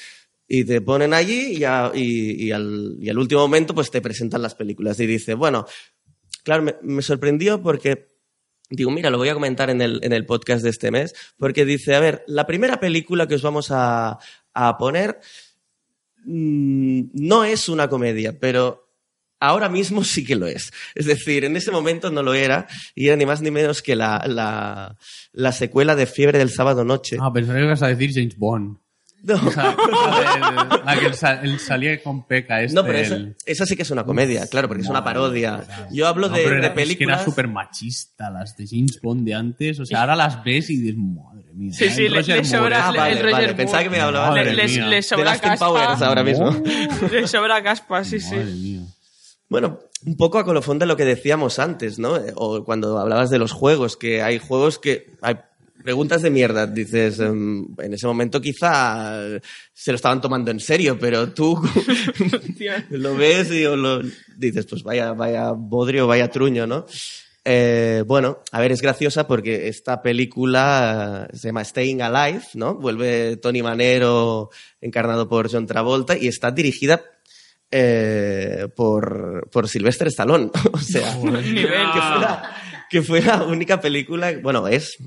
[0.47, 3.99] y te ponen allí y, a- y- y al, y al último momento pues te
[4.01, 5.65] presentan las películas y dice, bueno,
[6.43, 8.07] claro, me, me sorprendió porque
[8.69, 11.65] Digo, mira, lo voy a comentar en el, en el podcast de este mes, porque
[11.65, 14.19] dice, a ver, la primera película que os vamos a,
[14.53, 15.19] a poner
[16.25, 18.89] mm, no es una comedia, pero
[19.39, 20.71] ahora mismo sí que lo es.
[20.95, 23.95] Es decir, en ese momento no lo era, y era ni más ni menos que
[23.95, 24.97] la, la,
[25.31, 27.17] la secuela de Fiebre del Sábado Noche.
[27.21, 28.77] Ah, pensaba que ibas a decir James Bond.
[29.23, 32.61] No, O sea, la, de- la que él, sa- él salía con Peca.
[32.61, 35.03] Este, no, pero esa, el- esa sí que es una comedia, claro, porque es una
[35.03, 35.63] parodia.
[35.91, 37.23] Yo hablo No, de, de era, es que era películas...
[37.25, 39.79] súper machista, las de James Bond de antes.
[39.79, 41.73] O sea, ahora las ves y dices, madre mía.
[41.73, 43.55] Sí, el sí, le- Roger le sobra- Ah, el vale, Roger vale, Moore.
[43.57, 44.87] pensaba que me hablaba de, Le, mía.
[44.87, 46.51] le de sobra Austin Powers ahora mismo.
[47.11, 48.35] Le sobra caspa, sí, sí.
[48.35, 48.81] Madre mía.
[49.49, 52.13] Bueno, un poco a colofón de lo que decíamos antes, ¿no?
[52.35, 55.11] O cuando hablabas de los juegos, que hay juegos que...
[55.21, 55.35] Hay
[55.87, 59.21] preguntas de mierda, dices, em, en ese momento quizá
[59.71, 61.57] se lo estaban tomando en serio, pero tú
[62.89, 64.01] lo ves y lo,
[64.35, 66.85] dices, pues vaya, vaya bodrio, vaya truño, ¿no?
[67.45, 72.75] Eh, bueno, a ver, es graciosa porque esta película se llama Staying Alive, ¿no?
[72.75, 74.49] Vuelve Tony Manero
[74.81, 77.01] encarnado por John Travolta y está dirigida
[77.71, 80.51] eh, por, por Sylvester Stallone.
[80.73, 81.53] o sea, Nivel.
[81.53, 82.55] que fue, la,
[82.89, 84.97] que fue la única película, bueno, es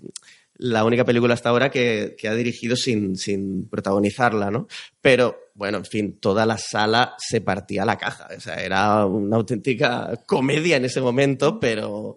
[0.60, 4.68] la única película hasta ahora que, ha dirigido sin, sin protagonizarla, ¿no?
[5.00, 8.28] Pero, bueno, en fin, toda la sala se partía la caja.
[8.36, 12.16] O sea, era una auténtica comedia en ese momento, pero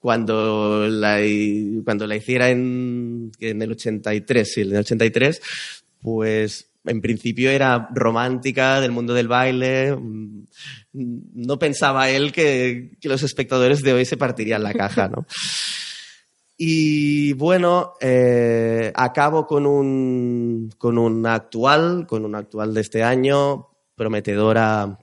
[0.00, 1.20] cuando la,
[1.84, 5.40] cuando la hiciera en, en el 83, sí, en el 83,
[6.00, 9.94] pues en principio era romántica del mundo del baile.
[9.94, 10.46] mm,
[10.92, 15.24] No pensaba él que, que los espectadores de hoy se partirían la caja, ¿no?
[16.56, 23.68] Y bueno, eh, acabo con un, con un actual, con un actual de este año,
[23.94, 24.98] prometedora,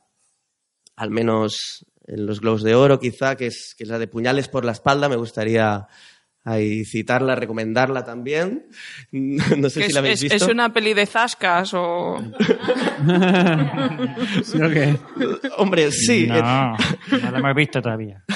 [0.95, 4.47] al menos en los Globos de Oro, quizá, que es, que es la de Puñales
[4.47, 5.09] por la espalda.
[5.09, 5.87] Me gustaría
[6.43, 8.65] ahí citarla, recomendarla también.
[9.11, 10.45] No sé Que si es, la habéis es- visto.
[10.45, 12.17] es una peli de zascas o...
[14.43, 14.95] ¿Sí o qué?
[15.57, 16.27] Hombre, sí.
[16.27, 18.23] No, no la hemos visto todavía.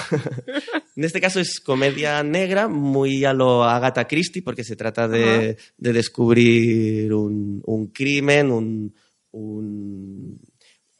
[0.97, 5.55] En este caso es comedia negra, muy a lo Agatha Christie, porque se trata de,
[5.77, 8.95] de descubrir un, un crimen, un,
[9.29, 10.41] un,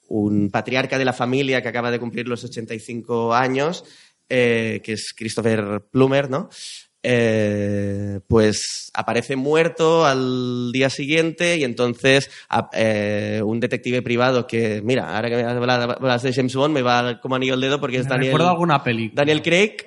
[0.09, 3.85] un patriarca de la familia que acaba de cumplir los 85 años,
[4.29, 6.47] eh, que es Christopher Plummer, ¿no?
[7.03, 14.81] Eh, pues aparece muerto al día siguiente y entonces a- eh, un detective privado que,
[14.83, 17.97] mira, ahora que me hablas de James Bond me va como anillo el dedo porque
[17.97, 19.21] es Me Daniel, alguna película.
[19.21, 19.77] Daniel Craig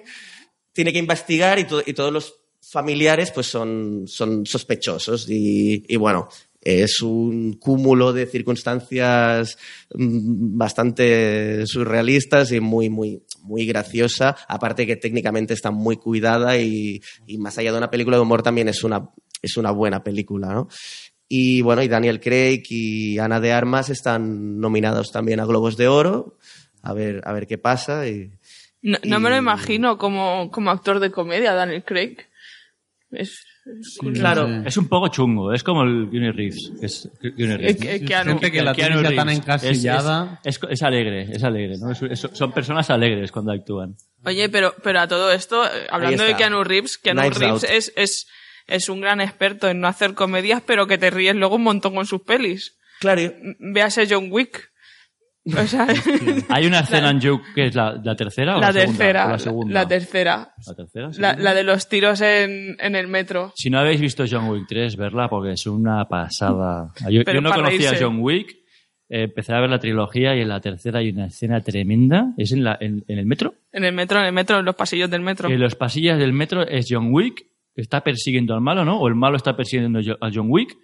[0.73, 5.97] tiene que investigar y, to- y todos los familiares pues son, son sospechosos y, y
[5.97, 6.29] bueno,
[6.63, 9.59] es un cúmulo de circunstancias
[9.95, 17.01] mm, bastante surrealistas y muy, muy, muy graciosa, aparte que técnicamente está muy cuidada y,
[17.27, 19.11] y más allá de una película de humor también es una,
[19.43, 20.69] es una buena película, ¿no?
[21.33, 25.87] Y bueno, y Daniel Craig y Ana de Armas están nominados también a Globos de
[25.87, 26.37] Oro.
[26.83, 28.09] A ver, a ver qué pasa.
[28.09, 28.33] Y,
[28.83, 32.17] No, no me lo imagino como, como actor de comedia, Daniel Craig.
[33.13, 33.47] Es,
[34.15, 34.63] Claro.
[34.65, 36.73] Es un poco chungo, es como el Keanu Reeves.
[36.81, 38.41] Es, Keanu Reeves, es ¿no?
[38.41, 40.41] que- gente la tiene ya tan encasillada.
[40.45, 41.91] Es, es- es- es alegre, es alegre, ¿no?
[41.93, 43.97] Es- es- son personas alegres cuando actúan.
[44.25, 46.37] Oye, pero, pero a todo esto, eh, hablando de.
[46.37, 47.65] Keanu Reeves, Keanu Reeves Out.
[47.71, 48.27] es, es,
[48.67, 51.95] es un gran experto en no hacer comedias, pero que te ríes luego un montón
[51.95, 52.77] con sus pelis.
[53.01, 54.70] claro, M- Véase John Wick.
[55.57, 55.87] O sea,
[56.51, 58.87] Hay una escena en Joke que es la, la tercera o la, segunda?
[58.87, 59.27] tercera.
[59.27, 59.75] ¿O la segunda.
[59.75, 60.55] La tercera.
[60.67, 61.11] ¿La tercera?
[61.39, 63.53] La, de los tiros en, en el metro.
[63.57, 66.93] Si no habéis visto John Wick 3, verla porque es una pasada.
[67.11, 67.97] Yo, no conocía a.
[67.99, 68.51] John Wick,
[69.09, 72.35] eh, empecé a ver la trilogía y en la tercera hay una escena tremenda.
[72.37, 73.55] ¿Es en, la, en, en el metro?
[73.73, 75.49] En el metro, en el metro, en los pasillos del metro.
[75.49, 79.01] En los pasillos del metro es John Wick, que está persiguiendo al malo, ¿no?
[79.01, 80.77] O el malo está persiguiendo a John Wick.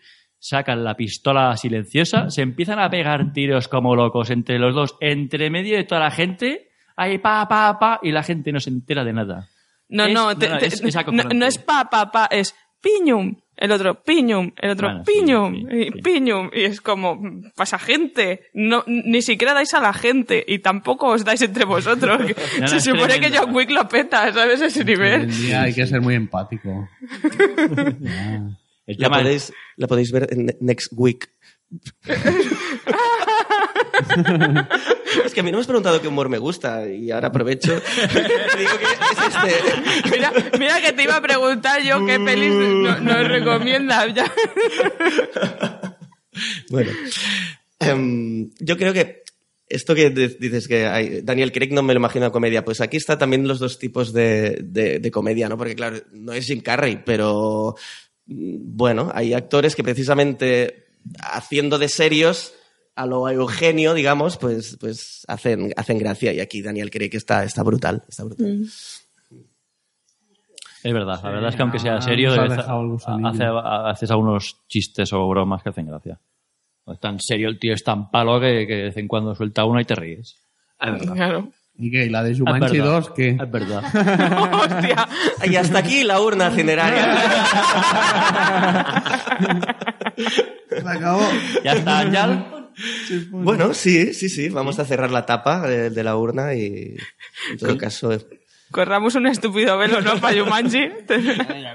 [0.49, 5.51] Sacan la pistola silenciosa, se empiezan a pegar tiros como locos entre los dos, entre
[5.51, 6.69] medio de toda la gente.
[6.97, 9.49] Ahí pa, pa, pa, y la gente no se entera de nada.
[9.89, 13.35] No, Es- no, te- no, te- es- es no, es pa, pa, pa, es piñum.
[13.57, 14.53] El otro, piñum.
[14.57, 15.55] El otro, Bueno, sí, piñum.
[15.55, 16.03] sí, y sí.
[16.03, 16.51] piñum.
[16.53, 17.19] Y es como,
[17.57, 18.43] pasa gente.
[18.55, 20.45] No, ni siquiera dais a la gente.
[20.47, 22.21] Y tampoco os dais entre vosotros.
[22.61, 23.31] no, Se supone que.
[23.37, 24.61] John Wick lo peta, ¿sabes?
[24.61, 25.29] Ese nivel.
[25.31, 26.89] día hay que ser muy empático.
[28.87, 31.29] El la podéis, la podéis ver en Ne- Next Week.
[35.25, 37.81] es que a mí no me has preguntado qué humor me gusta y ahora aprovecho.
[38.13, 40.11] Te digo que es este.
[40.11, 44.15] Mira, mira que te iba a preguntar yo qué pelis no- nos recomiendas.
[44.15, 44.33] Ya.
[46.69, 46.91] Bueno,
[47.81, 49.23] em, yo creo que
[49.71, 53.17] esto que dices que hay, Daniel Craig no me lo imagino comedia, pues aquí está
[53.17, 55.57] también los dos tipos de, de- de comedia, ¿no?
[55.57, 60.87] Porque claro, no es Jim Carrey, pero mm, bueno, hay actores que precisamente
[61.21, 62.55] haciendo de serios
[62.95, 67.63] a lo Eugenio, digamos, pues, pues hacen, hacen gracia y aquí Daniel Craig está, está
[67.63, 68.67] brutal, está brutal.
[70.83, 75.29] Es verdad, la verdad es que aunque sea serio, ha hace, haces algunos chistes o
[75.29, 76.19] bromas que hacen gracia.
[76.87, 79.35] No es tan serio el tío, es tan palo que, que de vez en cuando
[79.35, 80.37] suelta una y te ríes.
[80.81, 81.15] Es verdad.
[81.15, 81.53] Claro.
[81.79, 82.07] ¿Y qué?
[82.07, 82.93] ¿Y la de Jumanji verdad.
[82.93, 83.29] 2 qué?
[83.41, 83.83] Es verdad.
[84.55, 85.09] Hostia.
[85.45, 87.17] Y hasta aquí la urna cineraria.
[90.69, 91.23] Se acabó.
[91.65, 92.45] ¿Ya está, Ángel?
[93.31, 96.95] bueno, sí, sí, sí, vamos a cerrar la tapa de, de la urna y
[97.51, 98.11] en todo caso
[98.71, 100.17] Corramos un estúpido velo, ¿no?
[100.21, 100.89] Para Yumanji.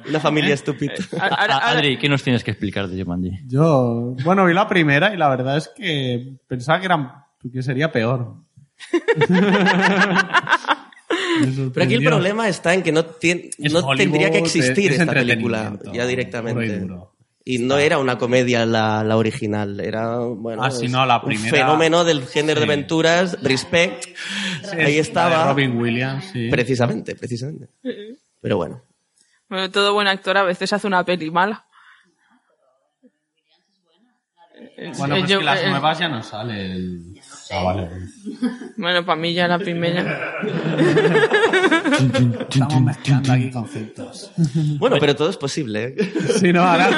[0.09, 0.93] una familia estúpida.
[1.19, 3.31] Ahora- Adri, ¿qué nos tienes que explicar de Jumanji?
[3.47, 7.91] Yo, bueno, vi la primera y la verdad es que pensaba que, era, que sería
[7.91, 8.35] peor.
[11.73, 14.99] Pero aquí el problema está en que no, tien- Es no tendría que existir es
[14.99, 16.61] esta película ya directamente.
[16.63, 17.11] puro y duro.
[17.43, 21.17] Y no era una comedia la, la original, era bueno, Ah, sí, es no, la
[21.17, 22.71] un primera- fenómeno del género de Sí.
[22.71, 24.05] aventuras, Respect.
[24.71, 25.45] Ahí La de estaba.
[25.51, 26.49] Robin Williams, sí.
[26.51, 27.67] Precisamente, precisamente.
[28.41, 28.82] Pero bueno.
[29.49, 31.65] Bueno, todo buen actor a veces hace una peli mala.
[34.97, 37.20] Bueno, Eh, pues yo- que las eh, nuevas ya no sale el...
[37.51, 37.89] Ah, vale.
[38.77, 40.33] Bueno, para mí ya la primera.
[42.49, 44.31] Estamos mezclando aquí conceptos.
[44.79, 45.83] Bueno, pero todo es posible.
[45.85, 45.95] ¿eh?
[46.39, 46.89] Sí, no, ahora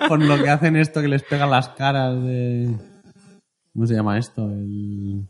[0.00, 2.70] con, con lo que hacen esto que les pegan las caras de...
[3.72, 4.48] ¿Cómo se llama esto?
[4.50, 5.26] El...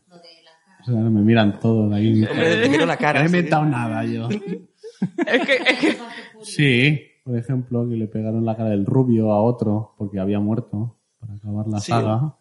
[0.82, 2.24] O sea, me miran todos ahí.
[2.24, 3.20] Hombre, te miro la No cara.
[3.20, 3.34] he sí.
[3.36, 4.28] inventado nada yo.
[4.28, 5.98] Es que, es que
[6.42, 10.98] Sí, por ejemplo, que le pegaron la cara del rubio a otro porque había muerto
[11.18, 11.90] para acabar la Sí.
[11.92, 12.36] saga.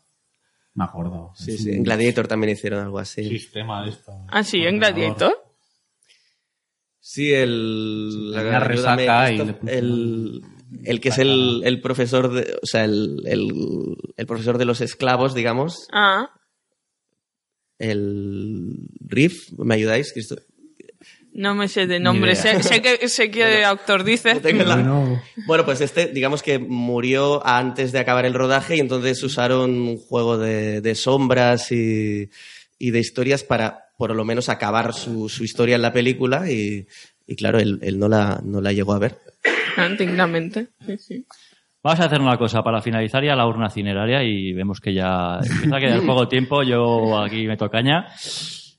[0.75, 1.31] Me acuerdo.
[1.35, 1.71] Sí, sí.
[1.71, 3.27] En Gladiator también hicieron algo así.
[3.29, 4.11] sistema de esto.
[4.29, 5.35] Ah, sí, en Gladiator.
[6.99, 8.31] Sí, el.
[8.31, 10.41] la- resaca y esto- le puso- el,
[10.85, 12.57] el que es el, el profesor de.
[12.61, 13.51] O sea, el, el,
[14.17, 15.87] el profesor de los esclavos, digamos.
[15.91, 16.29] Ah,
[17.77, 18.87] El.
[19.01, 20.13] Riff, ¿me ayudáis?
[20.13, 20.37] Cristo?
[21.33, 22.35] No me sé de nombre.
[22.35, 24.35] Sé, sé que sé qué autor dice.
[24.35, 28.75] No tengo la- Bueno, Bueno, pues este, digamos que murió antes de acabar el rodaje
[28.75, 32.29] y entonces usaron un juego de, de sombras y,
[32.79, 36.87] y de historias para, por lo menos, acabar su, su historia en la película y,
[37.27, 39.17] y claro, él, él no, la, no la llegó a ver.
[39.77, 40.67] Ah, Dignamente.
[40.85, 41.25] Sí, sí.
[41.81, 45.39] Vamos a hacer una cosa para finalizar ya la urna cineraria y vemos que ya
[45.43, 46.63] empieza a quedar poco tiempo.
[46.63, 48.07] Yo aquí meto caña.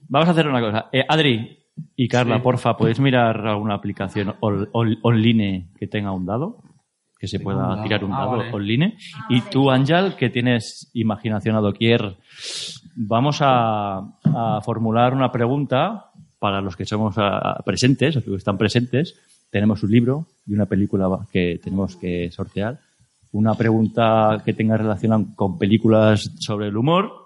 [0.08, 0.86] Vamos a hacer una cosa.
[0.92, 1.58] Eh, Adri
[1.96, 6.58] y Carla, porfa, ¿podéis mirar alguna aplicación on- on- online que tenga un dado?
[7.18, 8.52] Que se pueda tirar un Ah, dado vale.
[8.52, 8.96] online.
[9.30, 12.16] Y tú, Ángel, que tienes imaginación a doquier,
[12.96, 18.58] vamos a, a formular una pregunta para los que somos ah, presentes, los que están
[18.58, 19.18] presentes.
[19.50, 22.78] Tenemos un libro y una película que tenemos que sortear.
[23.32, 27.23] Una pregunta que tenga relación con películas sobre el humor.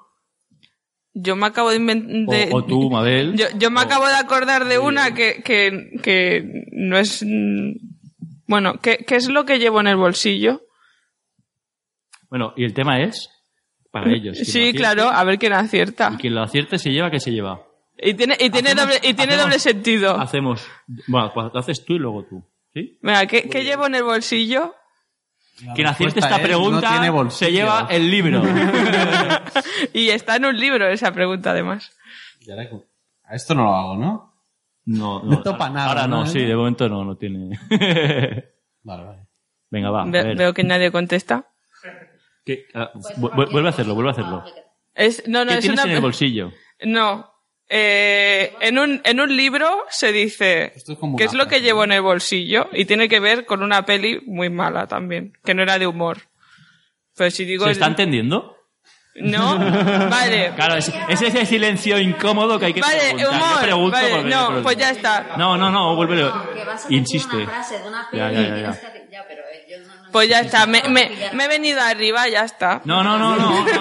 [1.20, 2.48] Yo me acabo de inventar.
[2.52, 3.34] o tú, Mabel.
[3.36, 7.24] Yo, yo me o- acabo de acordar de una que, que, que no es.
[7.26, 7.72] mm,
[8.46, 10.62] Bueno, ¿qué, ¿qué es lo que llevo en el bolsillo?
[12.30, 13.30] Bueno, y el tema es
[13.90, 14.36] para ellos.
[14.36, 16.10] Quien lo Sí, claro, a ver quién acierta.
[16.14, 17.62] Y quien lo acierte se lleva, ¿qué se lleva?
[18.00, 20.16] Y tiene, y tiene, Hacemos- doble, y tiene hacemos- doble sentido.
[20.20, 20.66] Hacemos.
[21.08, 22.44] Bueno, pues lo haces tú y luego tú.
[22.74, 22.98] ¿Sí?
[23.02, 24.74] Venga, ¿qué, qué llevo en el bolsillo?
[25.74, 28.42] Quien acierte esta es, pregunta no se lleva el libro.
[29.92, 31.92] Y está en un libro esa pregunta, además.
[33.24, 34.34] A esto no lo hago, ¿no?
[34.86, 36.26] No, No topa nada, Ahora no, ¿no?
[36.26, 37.58] sí, de momento no, no tiene.
[38.82, 39.26] Vale, vale.
[39.70, 40.02] Venga, va.
[40.02, 40.36] a Ve- ver.
[40.36, 41.46] veo que nadie contesta.
[42.44, 42.64] ¿Qué?
[42.74, 44.44] Ah, vu- vu- vuelve a hacerlo, vuelve a hacerlo.
[44.94, 45.90] Es, no, no, ¿Qué es tienes una.
[45.90, 46.52] en el bolsillo?
[46.84, 47.30] No.
[47.70, 50.84] Eh, en, un, en un libro se dice es
[51.16, 54.20] una es lo que llevo en el bolsillo y tiene que ver con una peli
[54.26, 56.18] muy mala también, que no era de humor.
[57.14, 57.66] Pero si digo...
[57.66, 58.56] ¿Se está entendiendo?
[59.16, 59.58] No,
[60.10, 60.52] vale.
[60.54, 63.28] Claro, es, es ese silencio incómodo que hay que Vale, preguntar.
[63.30, 63.60] Yo humor.
[63.62, 65.34] pregunto Vale, no, pues ya está.
[65.36, 65.94] No, no, no,
[66.54, 67.36] que a decir Insiste.
[67.36, 68.70] una frase de una peli Ya, ya, ya, ya.
[68.92, 70.66] que- ya, pero eh, yo no, no Pues ya está.
[70.66, 72.80] Me, me, he venido arriba, ya está.
[72.84, 73.74] No, no, no, no, no,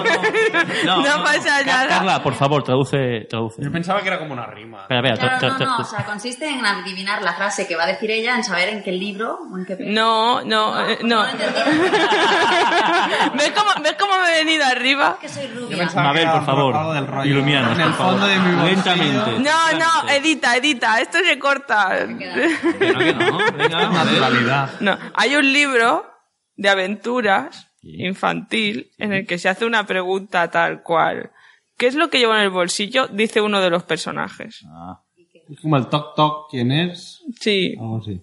[0.84, 1.02] no.
[1.02, 1.88] No pasa nada.
[1.88, 3.62] Carla, por favor, traduce, traduce.
[3.62, 4.82] Yo pensaba que era como una rima.
[4.82, 7.86] Espera, espera, Claro, no, no, o sea, consiste en adivinar la frase que va a
[7.86, 9.76] decir ella, en saber en qué libro o en qué.
[9.80, 11.18] No, no, eh, no.
[11.18, 11.60] No lo entendí.
[13.34, 15.18] ¿Ves cómo, ¿Ves cómo me he venido arriba?
[15.20, 15.88] que soy rubia.
[15.94, 18.28] Mabel, por favor, el por favor.
[18.64, 19.38] Lentamente.
[19.38, 21.00] No, no, edita, edita.
[21.00, 22.06] Esto se corta.
[22.18, 23.38] Que no, que no.
[23.56, 24.20] Venga, Mabel.
[24.20, 24.70] Naturalidad.
[24.80, 26.17] No, hay un libro
[26.58, 31.30] de aventuras infantil en el que se hace una pregunta tal cual.
[31.78, 33.06] ¿Qué es lo que llevo en el bolsillo?
[33.06, 34.64] Dice uno de los personajes.
[34.66, 35.00] Ah.
[35.48, 37.22] Es como el toc toc, ¿quién es?
[37.40, 38.20] Sí, Algo así.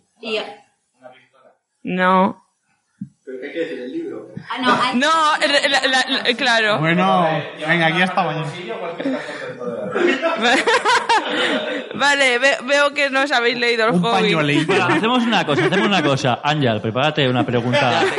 [3.27, 4.27] Y- no.
[4.49, 5.09] ah, no, hay- No,
[5.47, 6.77] la- la- la- la- claro.
[6.79, 7.27] Bueno,
[7.67, 8.45] venga, aquí hasta mañana.
[11.95, 14.11] vale, ve- veo que no os habéis leído el Un hobby.
[14.21, 14.67] pañuelito.
[14.67, 16.39] Bueno, hacemos una cosa, hacemos una cosa.
[16.43, 18.03] Ángel, prepárate una pregunta.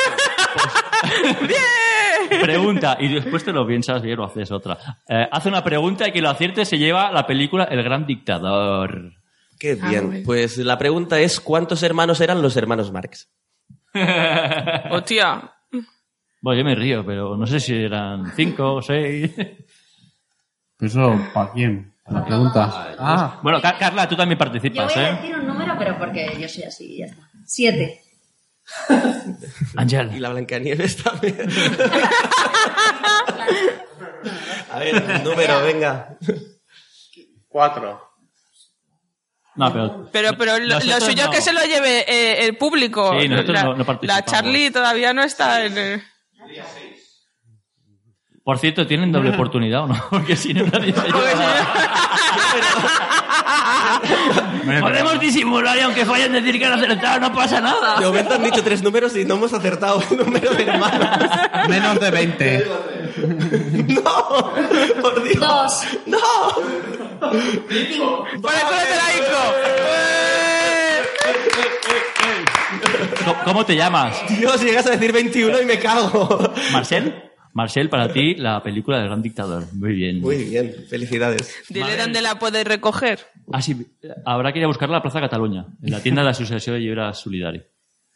[1.47, 2.41] ¡Bien!
[2.43, 4.77] Pregunta, y después te lo piensas y lo haces otra.
[5.09, 9.13] Eh, hace una pregunta y quien lo acierte se lleva la película El Gran Dictador.
[9.59, 10.11] Qué Ah, bien.
[10.11, 10.23] bien.
[10.25, 13.31] Pues la pregunta es: ¿cuántos hermanos eran los hermanos Marx?
[14.91, 15.53] Hostia.
[16.41, 19.33] Bueno, yo me río, pero no sé si eran cinco o seis.
[20.81, 21.93] ¿Eso para quién?
[22.09, 22.95] La pregunta.
[22.99, 25.15] Ah, Bueno, Ca- Carla, tú también Yo participas, voy a ¿eh?
[25.17, 27.29] decir un número, pero porque yo soy así y ya está.
[27.45, 28.03] Siete.
[29.75, 30.21] Y Ángel.
[30.23, 31.37] la Blancanieves también.
[34.73, 36.17] A ver, un número, venga.
[37.49, 38.06] cuatro.
[39.57, 40.09] No, pero...
[40.13, 41.33] Pero, pero lo, suyo no.
[41.33, 43.19] es que se lo lleve eh, el público.
[43.21, 44.25] Sí, nosotros la, no- no la.
[44.25, 45.79] Charlie todavía no está en...
[45.79, 46.03] eh,
[48.45, 50.05] Por cierto, ¿tienen doble oportunidad o no?
[50.11, 51.21] Porque si no, nadie se lleva.
[54.81, 57.99] Podemos disimular y aunque fallen decir que han acertado, no pasa nada.
[58.01, 61.31] De momento han dicho tres números y no hemos acertado el número de hermanos.
[61.69, 62.67] Menos de 20.
[63.89, 64.53] ¡No!
[65.01, 65.39] ¡Por Dios!
[65.41, 65.87] Dos.
[66.07, 66.19] ¡No!
[67.21, 69.43] ¡Por el culo de la Ico!
[73.25, 74.17] ¿Cómo- ¿Cómo te llamas?
[74.29, 76.53] Dios, llegas a decir 21 y me cago.
[76.73, 77.23] ¿Marcel?
[77.57, 79.65] Marcel, para ti, la película del gran dictador.
[79.73, 80.21] Muy bien.
[80.21, 81.55] Muy bien, felicidades.
[81.71, 83.21] Dile dónde la puedes recoger.
[83.51, 83.75] Ah, sí,
[84.27, 86.77] habrá que ir a buscarla a la Plaza Cataluña, en la tienda de la Asociación
[86.77, 87.63] de Llibres Solidari.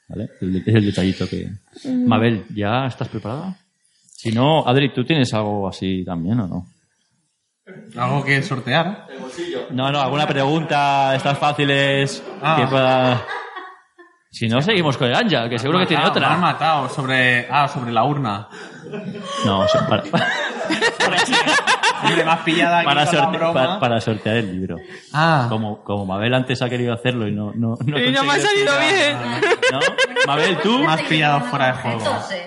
[0.09, 0.29] ¿Vale?
[0.43, 1.49] El- Es el detallito que...
[1.89, 3.57] Mabel, ¿ya estás preparada?
[4.05, 6.67] Si no, Adri, ¿tú tienes algo así también o no?
[7.97, 9.07] Algo que sortear.
[9.71, 12.57] No, no, alguna pregunta, estas fáciles Ah.
[12.61, 13.27] que pueda...
[14.33, 16.41] Si no, seguimos con el Anja, que seguro que tiene Matado, Me han otra.
[16.53, 18.49] matado sobre, ah, sobre la urna.
[19.45, 20.03] No, para,
[22.03, 23.53] Hombre, pillado aquí para, sorte- broma.
[23.53, 24.77] para- para sortear el libro.
[25.13, 27.53] Ah, Como, como Mabel antes ha querido hacerlo y no...
[27.57, 28.95] no, no Y no me ha salido tirar.
[28.95, 29.17] bien.
[29.73, 29.81] ¿No?
[30.27, 30.89] Mabel, tú...
[30.89, 32.01] has pillado fuera de juego.
[32.33, 32.47] ¿eh?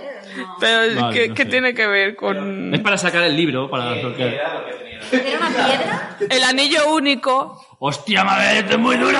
[0.61, 2.73] Pero, Vale, ¿qué, no qué tiene que ver con...?
[2.73, 4.29] Es para sacar el libro, para sortear.
[4.29, 6.17] ¿Era una piedra?
[6.29, 7.61] El anillo único.
[7.85, 9.19] ¡Hostia, Mabel, esto es muy duro!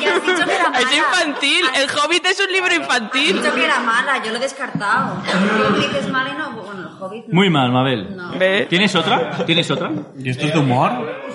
[0.00, 0.78] Y has dicho que era mala.
[0.78, 1.64] Es infantil.
[1.74, 3.42] El Hobbit es un libro dicho infantil.
[3.42, 5.20] que era mala, yo lo he descartado.
[5.26, 6.52] El Hobbit es mala y no...
[6.52, 7.34] Bueno, el Hobbit no.
[7.34, 8.16] Muy mal, Mabel.
[8.16, 8.38] No.
[8.38, 8.66] ¿Ve?
[8.70, 9.44] ¿Tienes otra?
[9.44, 9.90] ¿Tienes otra?
[10.16, 10.92] ¿y esto es de humor?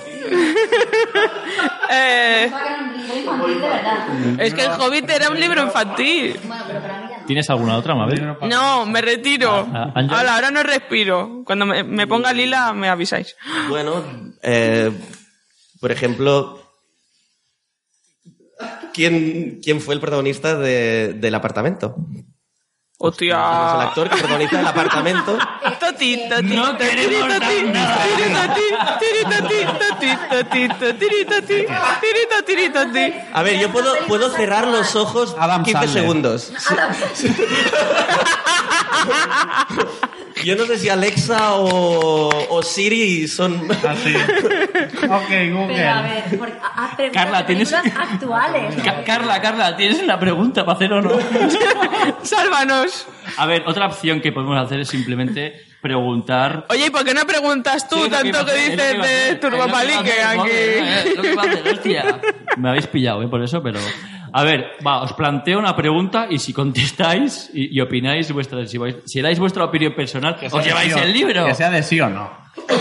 [1.96, 2.52] Eh,
[4.40, 6.40] es que el Hobbit era un libro infantil.
[6.46, 7.03] Bueno, pero para mí.
[7.28, 8.36] ¿Tienes alguna otra, Mabel?
[8.42, 9.68] No, me retiro.
[9.74, 10.16] Ah, Ángel.
[10.18, 11.44] Ahora, ahora no respiro.
[11.46, 13.36] Cuando me, me ponga lila, me avisáis.
[13.70, 14.04] Bueno,
[14.42, 14.92] eh,
[15.80, 16.60] por ejemplo,
[18.94, 21.96] ¿quién, quién fue el protagonista de- del apartamento?
[22.98, 23.82] Pues el Hostia.
[23.82, 25.38] actor que protagoniza el apartamento.
[25.80, 29.93] Toti, toti, No queremos toti, toti, toti, toti,
[33.34, 36.02] A ver, yo puedo, puedo cerrar los ojos Adam 15 Sandler.
[36.02, 36.52] segundos.
[40.44, 43.70] Yo no sé si Alexa o, o Siri son...
[43.72, 44.14] Así.
[44.16, 45.76] ok, Google.
[45.76, 48.76] Pero a ver, por, ah, preguntas Carla, de ¿tienes- actuales.
[48.84, 51.12] Ca- Carla, Carla, ¿tienes una pregunta para hacer o no?
[52.24, 53.08] Sálvanos.
[53.38, 56.66] A ver, otra opción que podemos hacer es simplemente preguntar...
[56.70, 59.68] Oye, ¿y por qué no preguntas tú Sí, tanto que dices de hacer, Turbo es
[59.68, 61.10] lo que iba a Palique hacer, joder, eh, aquí?
[61.10, 62.20] es lo que iba a hacer, hostia.
[62.58, 63.28] Me habéis pillado, ¿eh?
[63.28, 63.80] Por eso, pero...
[64.36, 68.66] A ver, va, os planteo una pregunta y si contestáis y, y opináis vuestra...
[68.66, 71.46] Si, vais- si dais vuestra opinión personal, os lleváis sí o- el libro.
[71.46, 72.32] Que sea de sí o no.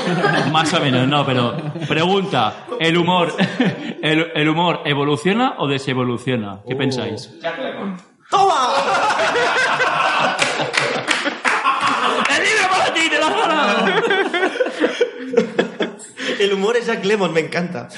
[0.52, 1.54] Más o menos, no, pero
[1.88, 3.34] pregunta, ¿el humor,
[4.02, 6.60] el, el humor evoluciona o desevoluciona?
[6.66, 7.28] ¿Qué pensáis?
[7.42, 7.50] ¡El
[12.44, 13.51] libro para ti, te lo has ganado!
[16.40, 17.88] El humor es Jack Lemmon, me encanta.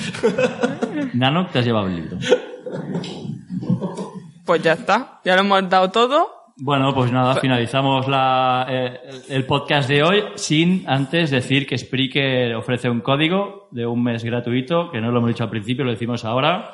[1.15, 2.19] Nano, te has llevado el libro.
[4.45, 6.29] Pues ya está, ya lo hemos dado todo.
[6.57, 11.77] Bueno, pues nada, finalizamos la, eh, el el podcast de hoy sin antes decir que
[11.77, 15.85] Spreaker ofrece un código de un mes gratuito, que no lo hemos dicho al principio,
[15.85, 16.71] lo decimos ahora.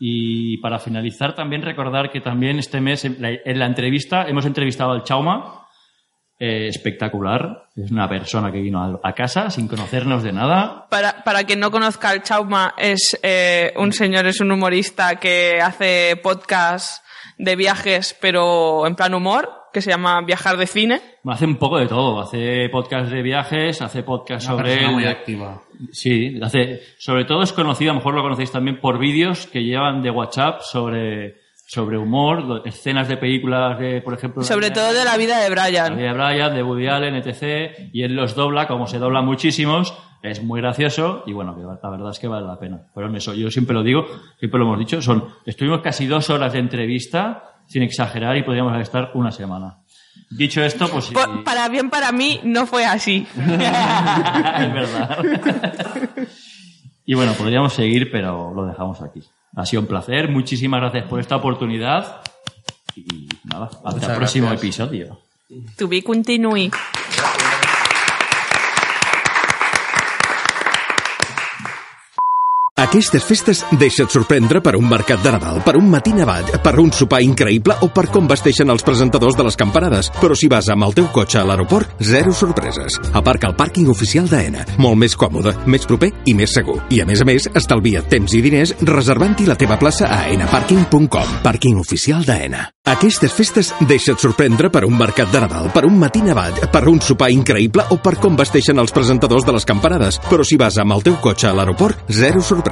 [0.00, 4.44] Y para finalizar también recordar que también este mes en la, en la entrevista hemos
[4.44, 5.61] entrevistado al Chauma,
[6.44, 10.88] eh, espectacular, es una persona que vino a, a casa sin conocernos de nada.
[10.90, 15.60] Para, para quien no conozca al Chauma, es eh, un señor, es un humorista que
[15.62, 17.06] hace podcast
[17.38, 21.00] de viajes, pero en plan humor, que se llama Viajar de Cine.
[21.24, 25.62] Hace un poco de todo, hace podcast de viajes, hace podcast Una sobre muy activa.
[25.92, 29.62] Sí, hace, sobre todo es conocido, a lo mejor lo conocéis también por vídeos que
[29.62, 31.41] llevan de WhatsApp sobre,
[31.74, 35.48] sobre humor, escenas de películas de, por ejemplo, Sobre la- todo de la vida de
[35.48, 35.96] la Brian.
[35.96, 37.88] vida de Brian, de Woody Allen, etc.
[37.94, 41.90] Y él los dobla, como se dobla muchísimos, es muy gracioso y bueno, que la
[41.90, 42.82] verdad es que vale la pena.
[42.94, 44.04] Pero eso, yo siempre lo digo,
[44.38, 48.78] siempre lo hemos dicho, son, estuvimos casi dos horas de entrevista, sin exagerar, y podríamos
[48.78, 49.78] estar una semana.
[50.30, 51.06] Dicho esto, pues.
[51.06, 53.26] Por- para bien para mí, no fue así.
[53.38, 53.46] es
[54.74, 55.18] verdad.
[57.04, 59.22] y bueno, podríamos seguir, pero lo dejamos aquí.
[59.56, 60.28] Ha sido un placer.
[60.28, 62.22] Muchísimas gracias por esta oportunidad.
[62.96, 64.62] Y nada, hasta Muchas el próximo gracias.
[64.80, 65.18] episodio.
[65.76, 66.70] To be continue.
[72.82, 76.90] Aquestes festes deixa't sorprendre per un mercat de Nadal, per un matí nevat, per un
[76.90, 80.10] sopar increïble o per com vesteixen els presentadors de les campanades.
[80.18, 82.98] Però si vas amb el teu cotxe a l'aeroport, zero sorpreses.
[83.14, 84.66] Aparca al pàrquing oficial d'AENA.
[84.82, 86.80] Molt més còmode, més proper i més segur.
[86.90, 91.38] I a més a més, estalvia temps i diners reservant-hi la teva plaça a aenaparking.com.
[91.46, 92.66] Pàrquing oficial d'AENA.
[92.90, 96.98] Aquestes festes deixa't sorprendre per un mercat de Nadal, per un matí nevat, per un
[96.98, 100.18] sopar increïble o per com vesteixen els presentadors de les campanades.
[100.26, 102.71] Però si vas amb el teu cotxe a l'aeroport, zero sorpreses.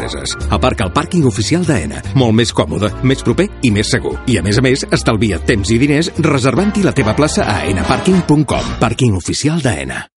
[0.50, 2.02] Aparca al pàrquing oficial d'AENA.
[2.20, 4.16] Molt més còmode, més proper i més segur.
[4.30, 8.78] I a més a més, estalvia temps i diners reservant-hi la teva plaça a aenaparking.com.
[8.80, 10.06] Pàrquing oficial d'AENA.